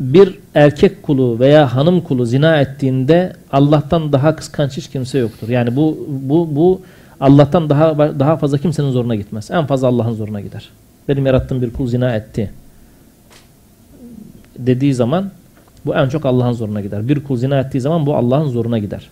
[0.00, 5.48] Bir erkek kulu veya hanım kulu zina ettiğinde Allah'tan daha kıskanç hiç kimse yoktur.
[5.48, 6.80] Yani bu bu bu
[7.20, 9.50] Allah'tan daha daha fazla kimsenin zoruna gitmez.
[9.50, 10.68] En fazla Allah'ın zoruna gider.
[11.08, 12.50] Benim yarattığım bir kul zina etti
[14.58, 15.30] dediği zaman
[15.86, 17.08] bu en çok Allah'ın zoruna gider.
[17.08, 19.08] Bir kul zina ettiği zaman bu Allah'ın zoruna gider.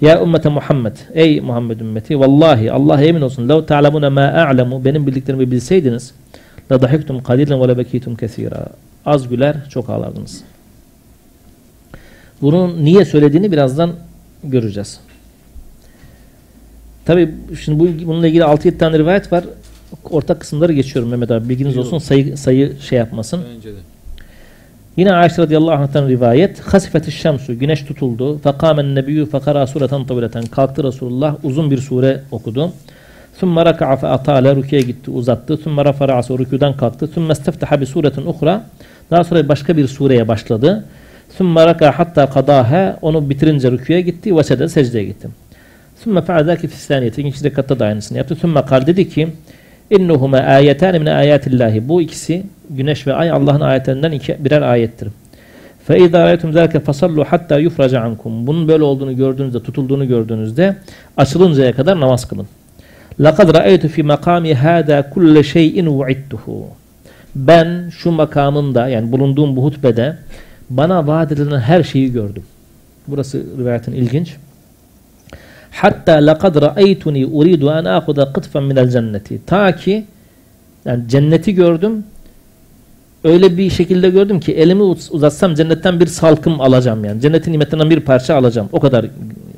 [0.00, 5.06] Ya ümmete Muhammed, ey Muhammed ümmeti, vallahi Allah emin olsun, lev ta'lemune ma a'lemu, benim
[5.06, 6.14] bildiklerimi bilseydiniz,
[6.72, 8.66] la dahiktum kalilen ve lebekitum kesira.
[9.06, 10.42] Az güler, çok ağlardınız.
[12.42, 13.92] Bunun niye söylediğini birazdan
[14.44, 15.00] göreceğiz.
[17.04, 17.34] Tabi
[17.64, 19.44] şimdi bu, bununla ilgili 6-7 tane rivayet var.
[20.10, 21.48] Ortak kısımları geçiyorum Mehmet abi.
[21.48, 23.40] Bilginiz olsun sayı, sayı şey yapmasın.
[23.56, 23.93] Bence de.
[24.96, 26.60] Yine Ayşe radıyallahu anh'tan rivayet.
[26.60, 27.58] Hasifeti şemsu.
[27.58, 28.38] Güneş tutuldu.
[28.38, 30.44] Fekamen nebiyyü fekara sureten tabileten.
[30.44, 32.72] Kalktı Resulullah uzun bir sure okudu.
[33.40, 34.56] Sümme raka'a fe atale.
[34.56, 35.56] Rüküye gitti uzattı.
[35.56, 36.38] Sümme rafa ra'su.
[36.38, 37.06] Rüküden kalktı.
[37.06, 38.64] Sümme isteftaha bi suretin uhra.
[39.10, 40.84] Daha sonra başka bir sureye başladı.
[41.36, 42.98] Sümme raka'a hatta kadaha.
[43.02, 44.36] Onu bitirince rüküye gitti.
[44.36, 45.28] Ve sede secdeye gitti.
[46.04, 47.20] Sümme fe'adaki fissaniyeti.
[47.20, 48.34] İkinci rekatta da aynısını yaptı.
[48.36, 49.28] Sümme kal dedi ki
[49.90, 51.88] İnnuhuma ayetan min ayatillahi.
[51.88, 55.08] Bu ikisi güneş ve ay Allah'ın ayetlerinden iki, birer ayettir.
[55.90, 58.46] İzâ râytum zâlike fasallu hatta yufraca ankum.
[58.46, 60.76] Bunun böyle olduğunu gördüğünüzde, tutulduğunu gördüğünüzde
[61.16, 62.46] açılıncaya kadar namaz kılın.
[63.20, 66.66] Laqad ra'aytu fi makami hâdâ kulle şeyin vu'ittuhu.
[67.34, 70.16] Ben şu makamımda yani bulunduğum bu hutbede
[70.70, 72.42] bana vaat edilen her şeyi gördüm.
[73.08, 74.36] Burası rivayetin ilginç.
[75.70, 79.40] Hatta laqad ra'aytuni uridu an akhudha qitfan min cenneti.
[79.46, 80.04] Ta ki
[80.84, 82.04] yani cenneti gördüm.
[83.24, 87.20] Öyle bir şekilde gördüm ki elimi uzatsam cennetten bir salkım alacağım yani.
[87.20, 88.68] Cennetin nimetinden bir parça alacağım.
[88.72, 89.06] O kadar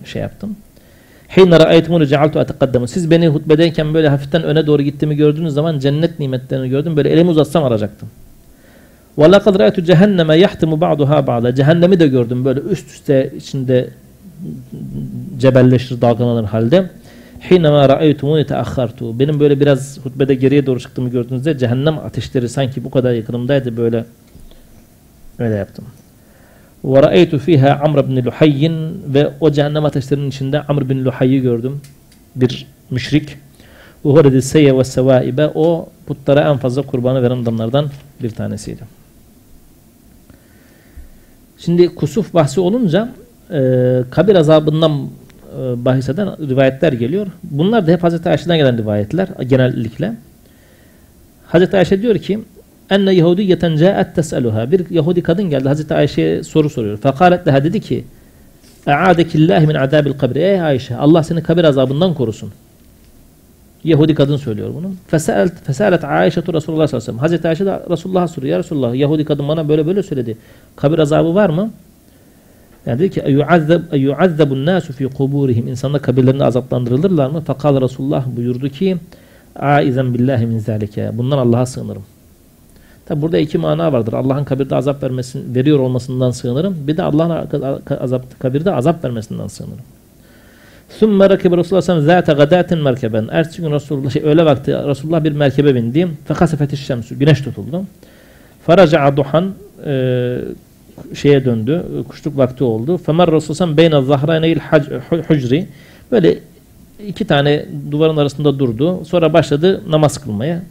[0.05, 0.57] şey yaptım.
[1.37, 2.89] Hine ra'aytumuni cealtu atakaddamu.
[2.89, 6.97] Siz beni hutbedeyken böyle hafiften öne doğru gittiğimi gördüğünüz zaman cennet nimetlerini gördüm.
[6.97, 8.09] Böyle elimi uzatsam alacaktım.
[9.19, 11.55] Ve laqad ra'aytu cehenneme yahtimu ba'daha ba'da.
[11.55, 13.89] Cehennemi de gördüm böyle üst üste içinde
[15.39, 16.91] cebelleşir, dalgalanır halde.
[17.51, 19.19] Hinema ra'aytumuni teahhartu.
[19.19, 24.05] Benim böyle biraz hutbede geriye doğru çıktığımı gördüğünüzde cehennem ateşleri sanki bu kadar yakınımdaydı böyle
[25.39, 25.85] öyle yaptım.
[26.85, 28.71] Ve ra'aytu fiha Amr ibn Luhayy
[29.15, 31.81] ve o cehennem ateşlerinin içinde Amr bin Luhayy'i gördüm.
[32.37, 33.37] Bir müşrik.
[34.05, 37.91] Ve huredi seyye ve sevaibe o putlara en fazla kurbanı veren adamlardan
[38.23, 38.83] bir tanesiydi.
[41.59, 43.13] Şimdi kusuf bahsi olunca
[43.51, 43.59] e,
[44.11, 45.09] kabir azabından
[45.57, 47.27] e, bahis eden rivayetler geliyor.
[47.43, 50.13] Bunlar da hep Hazreti Ayşe'den gelen rivayetler genellikle.
[51.47, 52.39] Hazreti Ayşe diyor ki
[52.91, 54.73] enne Yahudiyeten ca'et tes'eluha.
[54.73, 56.97] Bir Yahudi kadın geldi Hazreti Ayşe'ye soru soruyor.
[56.97, 58.05] Fekalet leha dedi ki
[58.87, 60.39] E'adekillah min adabil kabri.
[60.39, 62.53] Ey Ayşe Allah seni kabir azabından korusun.
[63.85, 64.93] Yahudi kadın söylüyor bunu.
[65.09, 67.19] Fesalet, fesalet Ayşe Resulullah sallallahu aleyhi ve sellem.
[67.19, 68.53] Hazreti Ayşe de Resulullah'a soruyor.
[68.53, 70.37] Ya Resulullah Yahudi kadın bana böyle böyle söyledi.
[70.77, 71.71] Kabir azabı var mı?
[72.87, 73.23] Yani dedi ki
[73.97, 77.41] yuazzabun nasu fi kuburihim insanlar kabirlerinde azaplandırılırlar mı?
[77.41, 78.97] Fakal Resulullah buyurdu ki
[79.57, 81.11] aizen billahi min zalike.
[81.15, 82.03] Bundan Allah'a sığınırım.
[83.07, 84.13] Tabi burada iki mana vardır.
[84.13, 86.77] Allah'ın kabirde azap vermesin, veriyor olmasından sığınırım.
[86.87, 89.85] Bir de Allah'ın azap, kabirde azap vermesinden sığınırım.
[90.89, 93.29] Sümme rakibe Resulullah sallallahu aleyhi zâte gadâtin merkeben.
[93.31, 96.09] Ertesi gün Resulullah, şey, öğle vakti Resulullah bir merkebe bindi.
[96.25, 97.19] Fekasefetiş şemsu.
[97.19, 97.85] Güneş tutuldu.
[98.67, 99.55] Faraca'a duhan
[99.87, 100.39] e,
[101.15, 101.85] şeye döndü.
[102.09, 102.99] Kuşluk vakti oldu.
[102.99, 104.59] Femer Resulullah beyne zahraneyil
[105.29, 105.67] hucri.
[106.13, 106.39] Böyle
[107.07, 109.05] iki tane duvarın arasında durdu.
[109.05, 110.63] Sonra başladı namaz kılmaya.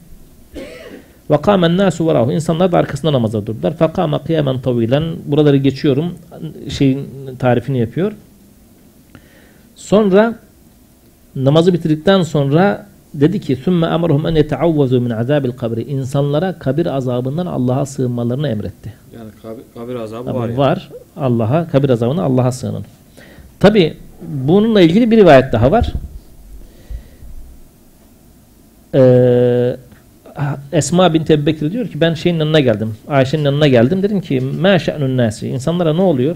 [1.30, 2.32] Ve kâmen nâsu verahu.
[2.32, 3.78] İnsanlar da arkasında namaza durdular.
[3.78, 5.04] Fekâme kıyamen tavilen.
[5.26, 6.14] Buraları geçiyorum.
[6.70, 7.08] Şeyin
[7.40, 8.12] tarifini yapıyor.
[9.76, 10.36] Sonra
[11.36, 12.88] namazı bitirdikten sonra
[13.22, 15.84] dedi ki sümme emruhum en yeteavvazu min azabil kabri.
[15.84, 18.94] İnsanlara kabir azabından Allah'a sığınmalarını emretti.
[19.16, 20.48] Yani kabir, kabir azabı Tabii var.
[20.50, 20.58] yani.
[20.58, 20.90] var.
[21.18, 22.84] Allah'a kabir azabını Allah'a sığının.
[23.60, 25.94] Tabi bununla ilgili bir rivayet daha var.
[28.96, 29.78] Ee,
[30.72, 32.96] Esma bin Ebu Bekir diyor ki ben şeyin yanına geldim.
[33.08, 34.04] Ayşe'nin yanına geldim.
[34.04, 35.48] Dedim ki ma şe'nun nasi.
[35.48, 36.36] İnsanlara ne oluyor?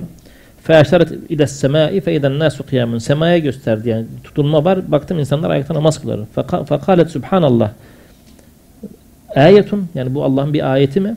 [0.63, 2.97] Fe'aşaret ile semai fe iden nasu kıyamun.
[2.97, 4.91] Semaya gösterdi yani tutulma var.
[4.91, 5.99] Baktım insanlar ayakta namaz.
[6.35, 7.71] Feka- Fekalet subhanallah.
[9.35, 11.15] Ayetun yani bu Allah'ın bir ayeti mi?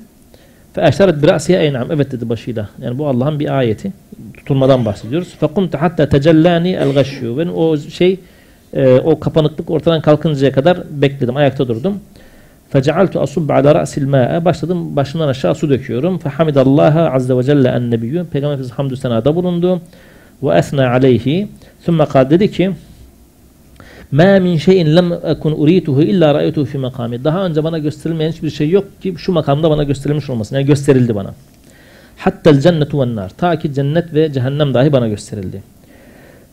[0.74, 1.92] Fe'aşaret birasiye eynam.
[1.92, 2.68] Evet dedi başıyla.
[2.82, 3.92] Yani bu Allah'ın bir ayeti.
[4.36, 5.34] Tutulmadan bahsediyoruz.
[5.40, 7.38] Fekumtu hatta tecellani el gashyu.
[7.38, 8.20] Ben o şey
[8.74, 11.36] e, o kapanıklık ortadan kalkıncaya kadar bekledim.
[11.36, 11.98] Ayakta durdum.
[12.72, 14.44] Fecealtu asubbe ala ra'sil ma'a.
[14.44, 16.18] Başladım başından aşağı su döküyorum.
[16.18, 18.24] Fehamidallaha azze ve celle en nebiyyü.
[18.24, 19.80] Peygamber Efendimiz hamdü senada bulundu.
[20.42, 21.48] Ve esna aleyhi.
[21.84, 22.70] Sümme kad dedi ki
[24.12, 27.24] Ma min şeyin lem ekun urituhu illa ra'ytuhu fi makami.
[27.24, 30.56] Daha önce bana gösterilmeyen hiçbir şey yok ki şu makamda bana gösterilmiş olmasın.
[30.56, 31.34] Yani gösterildi bana.
[32.16, 33.28] Hattel cennetu ven nar.
[33.28, 35.62] Ta ki cennet ve cehennem dahi bana gösterildi.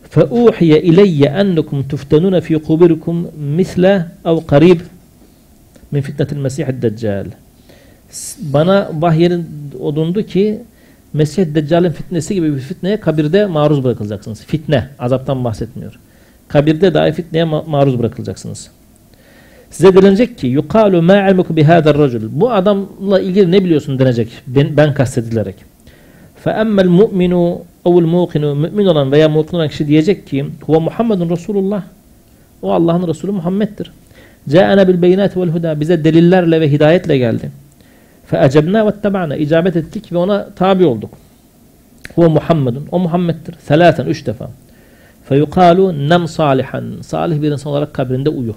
[0.09, 4.79] Fe uhiye ileyye ennekum tuftenune fi kuburikum misle ev karib
[5.91, 7.25] min fitnetil mesih deccal.
[8.53, 9.47] Bana vahyerin
[9.79, 10.59] odundu ki
[11.13, 14.45] Mesih Deccal'in fitnesi gibi bir fitneye kabirde maruz bırakılacaksınız.
[14.45, 15.99] Fitne, azaptan bahsetmiyor.
[16.47, 18.69] Kabirde dahi fitneye ma- maruz bırakılacaksınız.
[19.71, 22.21] Size denilecek ki yukalu ma ilmuku bi hadar racul.
[22.31, 24.29] Bu adamla ilgili ne biliyorsun denecek.
[24.47, 25.55] Ben, ben kastedilerek.
[26.43, 31.29] Fe emmel mu'minu evul muqinu mümin olan veya muqin olan kişi diyecek ki huve Muhammedun
[31.29, 31.83] Resulullah.
[32.61, 33.91] O Allah'ın Resulü Muhammed'dir.
[34.51, 35.79] Câene bil beyinati vel huda.
[35.79, 37.51] Bize delillerle ve hidayetle geldi.
[38.25, 39.35] Fe ecebna ve teba'na.
[39.35, 41.09] İcabet ettik ve ona tabi olduk.
[42.15, 42.87] Huve Muhammedun.
[42.91, 43.55] O Muhammed'dir.
[43.67, 44.05] Selaten.
[44.05, 44.49] Üç defa.
[45.29, 46.83] Fe yukalu nem salihan.
[47.01, 48.55] Salih bir insan olarak kabrinde uyu.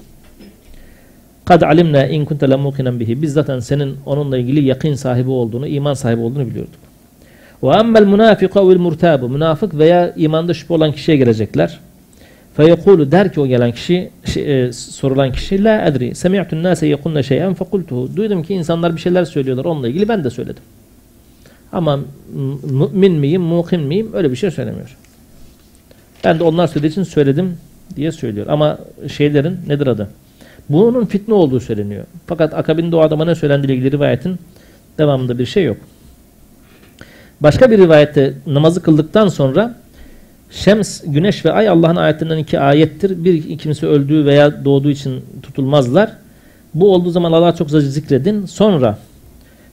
[1.44, 3.22] Kad alimna in kunte le mukinen bihi.
[3.22, 6.80] Biz zaten senin onunla ilgili yakın sahibi olduğunu, iman sahibi olduğunu biliyorduk.
[7.62, 9.28] Ve emmel munafiku vel murtabu.
[9.28, 11.78] Münafık veya imanda şüphe olan kişiye gelecekler.
[12.56, 16.14] Feyekulu der ki o gelen kişi, şey, e, sorulan kişi la edri.
[16.14, 18.16] Semi'tun nase yekunne şeyen fekultuhu.
[18.16, 20.62] Duydum ki insanlar bir şeyler söylüyorlar onunla ilgili ben de söyledim.
[21.72, 22.00] Ama
[22.64, 24.96] mümin miyim, mukin miyim öyle bir şey söylemiyor.
[26.24, 27.56] Ben de onlar söylediği için söyledim
[27.96, 28.46] diye söylüyor.
[28.50, 28.78] Ama
[29.08, 30.08] şeylerin nedir adı?
[30.68, 32.04] Bunun fitne olduğu söyleniyor.
[32.26, 34.38] Fakat akabinde o adama ne söylendiği ilgili rivayetin
[34.98, 35.76] devamında bir şey yok.
[37.40, 39.81] Başka bir rivayette namazı kıldıktan sonra
[40.52, 43.24] Şems, güneş ve ay Allah'ın ayetlerinden iki ayettir.
[43.24, 46.10] Bir kimse öldüğü veya doğduğu için tutulmazlar.
[46.74, 48.46] Bu olduğu zaman Allah'a çok zikredin.
[48.46, 48.98] Sonra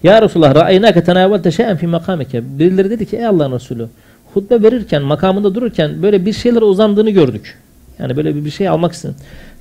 [0.04, 2.60] Ya Resulullah ra'eynâke tenâvelte şey'en fî makâmeke.
[2.60, 3.88] Birileri dedi ki ey Allah'ın Resulü
[4.34, 7.58] hutbe verirken makamında dururken böyle bir şeylere uzandığını gördük.
[8.00, 9.16] Yani böyle bir, şey almak istedim.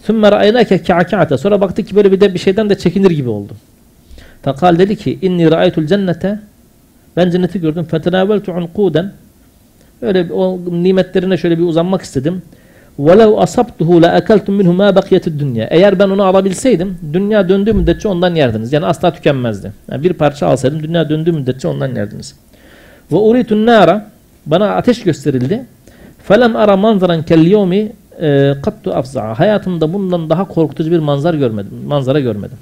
[0.07, 1.39] Sümme ra'eynâke ka'ka'ate.
[1.39, 3.53] Sonra baktık ki böyle bir de bir şeyden de çekinir gibi oldu.
[4.43, 6.41] Fakal dedi ki inni ra'aytul cennete
[7.17, 7.85] ben cenneti gördüm.
[7.85, 9.13] Fetenâveltu unkûden
[10.02, 12.42] Öyle o nimetlerine şöyle bir uzanmak istedim.
[13.00, 15.68] وَلَوْ أَصَبْتُهُ لَاَكَلْتُمْ مِنْهُ مَا بَقِيَتِ dünya.
[15.72, 18.74] Eğer ben onu alabilseydim, dünya döndüğü müddetçe ondan yerdiniz.
[18.74, 19.72] Yani asla tükenmezdi.
[19.92, 22.36] Yani bir parça alsaydım, dünya döndüğü müddetçe ondan yerdiniz.
[23.12, 24.02] وَاُرِيتُ النَّارَ
[24.46, 25.66] Bana ateş gösterildi.
[26.30, 27.92] فَلَمْ أَرَ مَنْظَرًا كَالْيَوْمِ
[28.62, 31.72] قَطُّ أَفْزَعَ Hayatımda bundan daha korkutucu bir manzar görmedim.
[31.88, 32.58] Manzara görmedim.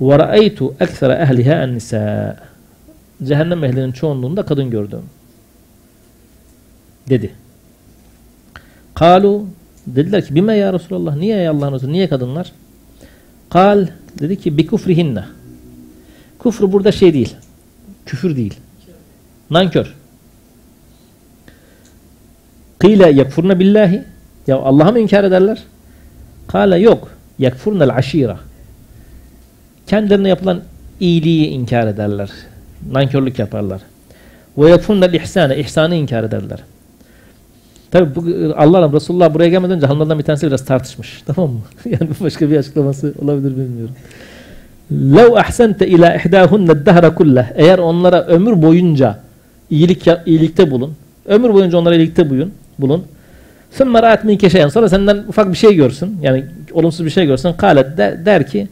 [0.00, 2.34] وَرَأَيْتُ أَكْثَرَ أَهْلِهَا النِّسَاء
[3.24, 5.00] Cehennem ehlinin çoğunluğunda kadın gördüm.
[7.09, 7.31] Dedi.
[8.93, 9.45] Kalu
[9.87, 12.51] dediler ki bime ya Resulallah niye ya Allah'ın Resulü niye kadınlar?
[13.49, 13.87] Kal
[14.19, 15.23] dedi ki bi kufrihinne.
[16.39, 17.35] Kufru burada şey değil.
[18.05, 18.53] Küfür değil.
[19.49, 19.95] Nankör.
[22.79, 24.03] Kıyle yekfurne billahi.
[24.47, 25.63] Ya Allah'a mı inkar ederler?
[26.47, 27.11] Kale yok.
[27.39, 28.39] Yekfurnel aşira.
[29.87, 30.61] Kendilerine yapılan
[30.99, 32.29] iyiliği inkar ederler.
[32.91, 33.81] Nankörlük yaparlar.
[34.57, 35.57] Ve yekfurnel ihsane.
[35.57, 36.59] ihsanı inkar ederler.
[37.95, 38.25] Tabi bu
[38.57, 41.23] Allah'ım Resulullah buraya gelmeden önce hanımlardan bir tanesi biraz tartışmış.
[41.25, 41.59] Tamam mı?
[41.85, 43.95] yani başka bir açıklaması olabilir bilmiyorum.
[44.91, 47.51] Lev ahsente ila ihdahunne dehra kullah.
[47.55, 49.19] Eğer onlara ömür boyunca
[49.69, 50.93] iyilik iyilikte bulun.
[51.25, 52.53] Ömür boyunca onlara iyilikte bulun.
[52.79, 53.03] bulun.
[53.71, 54.67] Sümme ra'at minke şeyen.
[54.67, 56.17] Sonra senden ufak bir şey görsün.
[56.21, 57.53] Yani olumsuz bir şey görsün.
[57.53, 58.67] Kâlet de, der ki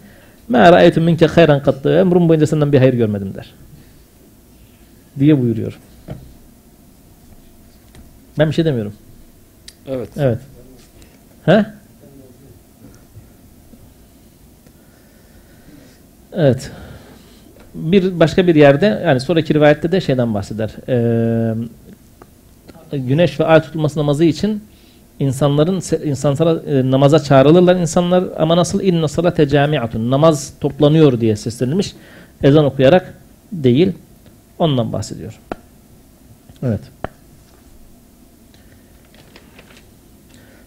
[0.50, 1.90] Ma ra'aytu minke hayran kattı.
[1.90, 3.54] Ömrüm boyunca senden bir hayır görmedim der.
[5.20, 5.80] Diye buyuruyor.
[8.40, 8.94] Ben bir şey demiyorum.
[9.88, 10.10] Evet.
[10.18, 10.40] Evet.
[11.46, 11.66] He?
[16.34, 16.72] Evet.
[17.76, 20.72] Bir başka bir yerde yani sonraki rivayette de şeyden bahseder.
[20.88, 21.54] Ee,
[22.98, 24.64] güneş ve ay tutulması namazı için
[25.20, 31.94] insanların insanlara e, namaza çağrılırlar insanlar ama nasıl inna salate camiatun namaz toplanıyor diye seslenilmiş.
[32.44, 33.14] Ezan okuyarak
[33.52, 33.92] değil.
[34.60, 35.40] Ondan bahsediyor.
[36.64, 36.82] Evet.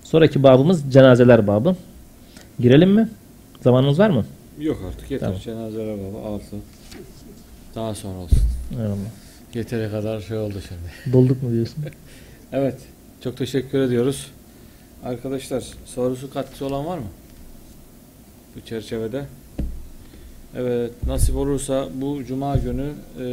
[0.07, 1.77] Sonraki babımız cenazeler babı.
[2.61, 3.09] Girelim mi?
[3.63, 4.25] Zamanımız var mı?
[4.61, 5.27] Yok artık yeter.
[5.27, 5.41] Tamam.
[5.41, 6.57] Cenazeler baba altı.
[7.75, 8.39] Daha sonra olsun.
[8.73, 8.97] Eyvallah.
[9.55, 11.13] Yeteri kadar şey oldu şimdi.
[11.13, 11.85] Dolduk mu diyorsun?
[12.53, 12.79] Evet.
[13.25, 14.31] Çok teşekkür ediyoruz.
[15.05, 17.07] Arkadaşlar sorusu katkısı olan var mı?
[18.57, 19.25] Bu çerçevede.
[20.57, 20.91] Evet.
[21.07, 23.25] Nasip olursa bu cuma günü e,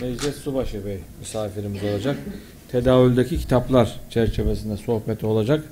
[0.00, 2.16] Necdet Subaşı Bey misafirimiz olacak
[2.72, 5.64] tedavüldeki kitaplar çerçevesinde sohbeti olacak.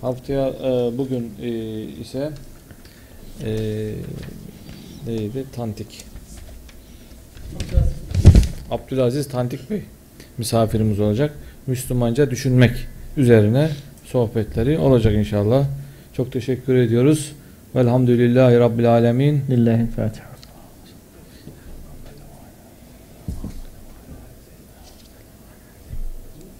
[0.00, 1.48] Haftaya e, bugün e,
[1.82, 2.30] ise
[3.44, 3.50] e,
[5.06, 5.44] neydi?
[5.56, 6.04] Tantik.
[8.70, 9.82] Abdülaziz Tantik Bey
[10.38, 11.34] misafirimiz olacak.
[11.66, 12.72] Müslümanca düşünmek
[13.16, 13.70] üzerine
[14.04, 15.64] sohbetleri olacak inşallah.
[16.12, 17.32] Çok teşekkür ediyoruz.
[17.76, 19.42] Velhamdülillahi Rabbil Alemin.
[19.50, 20.30] Lillahi'l Fatiha.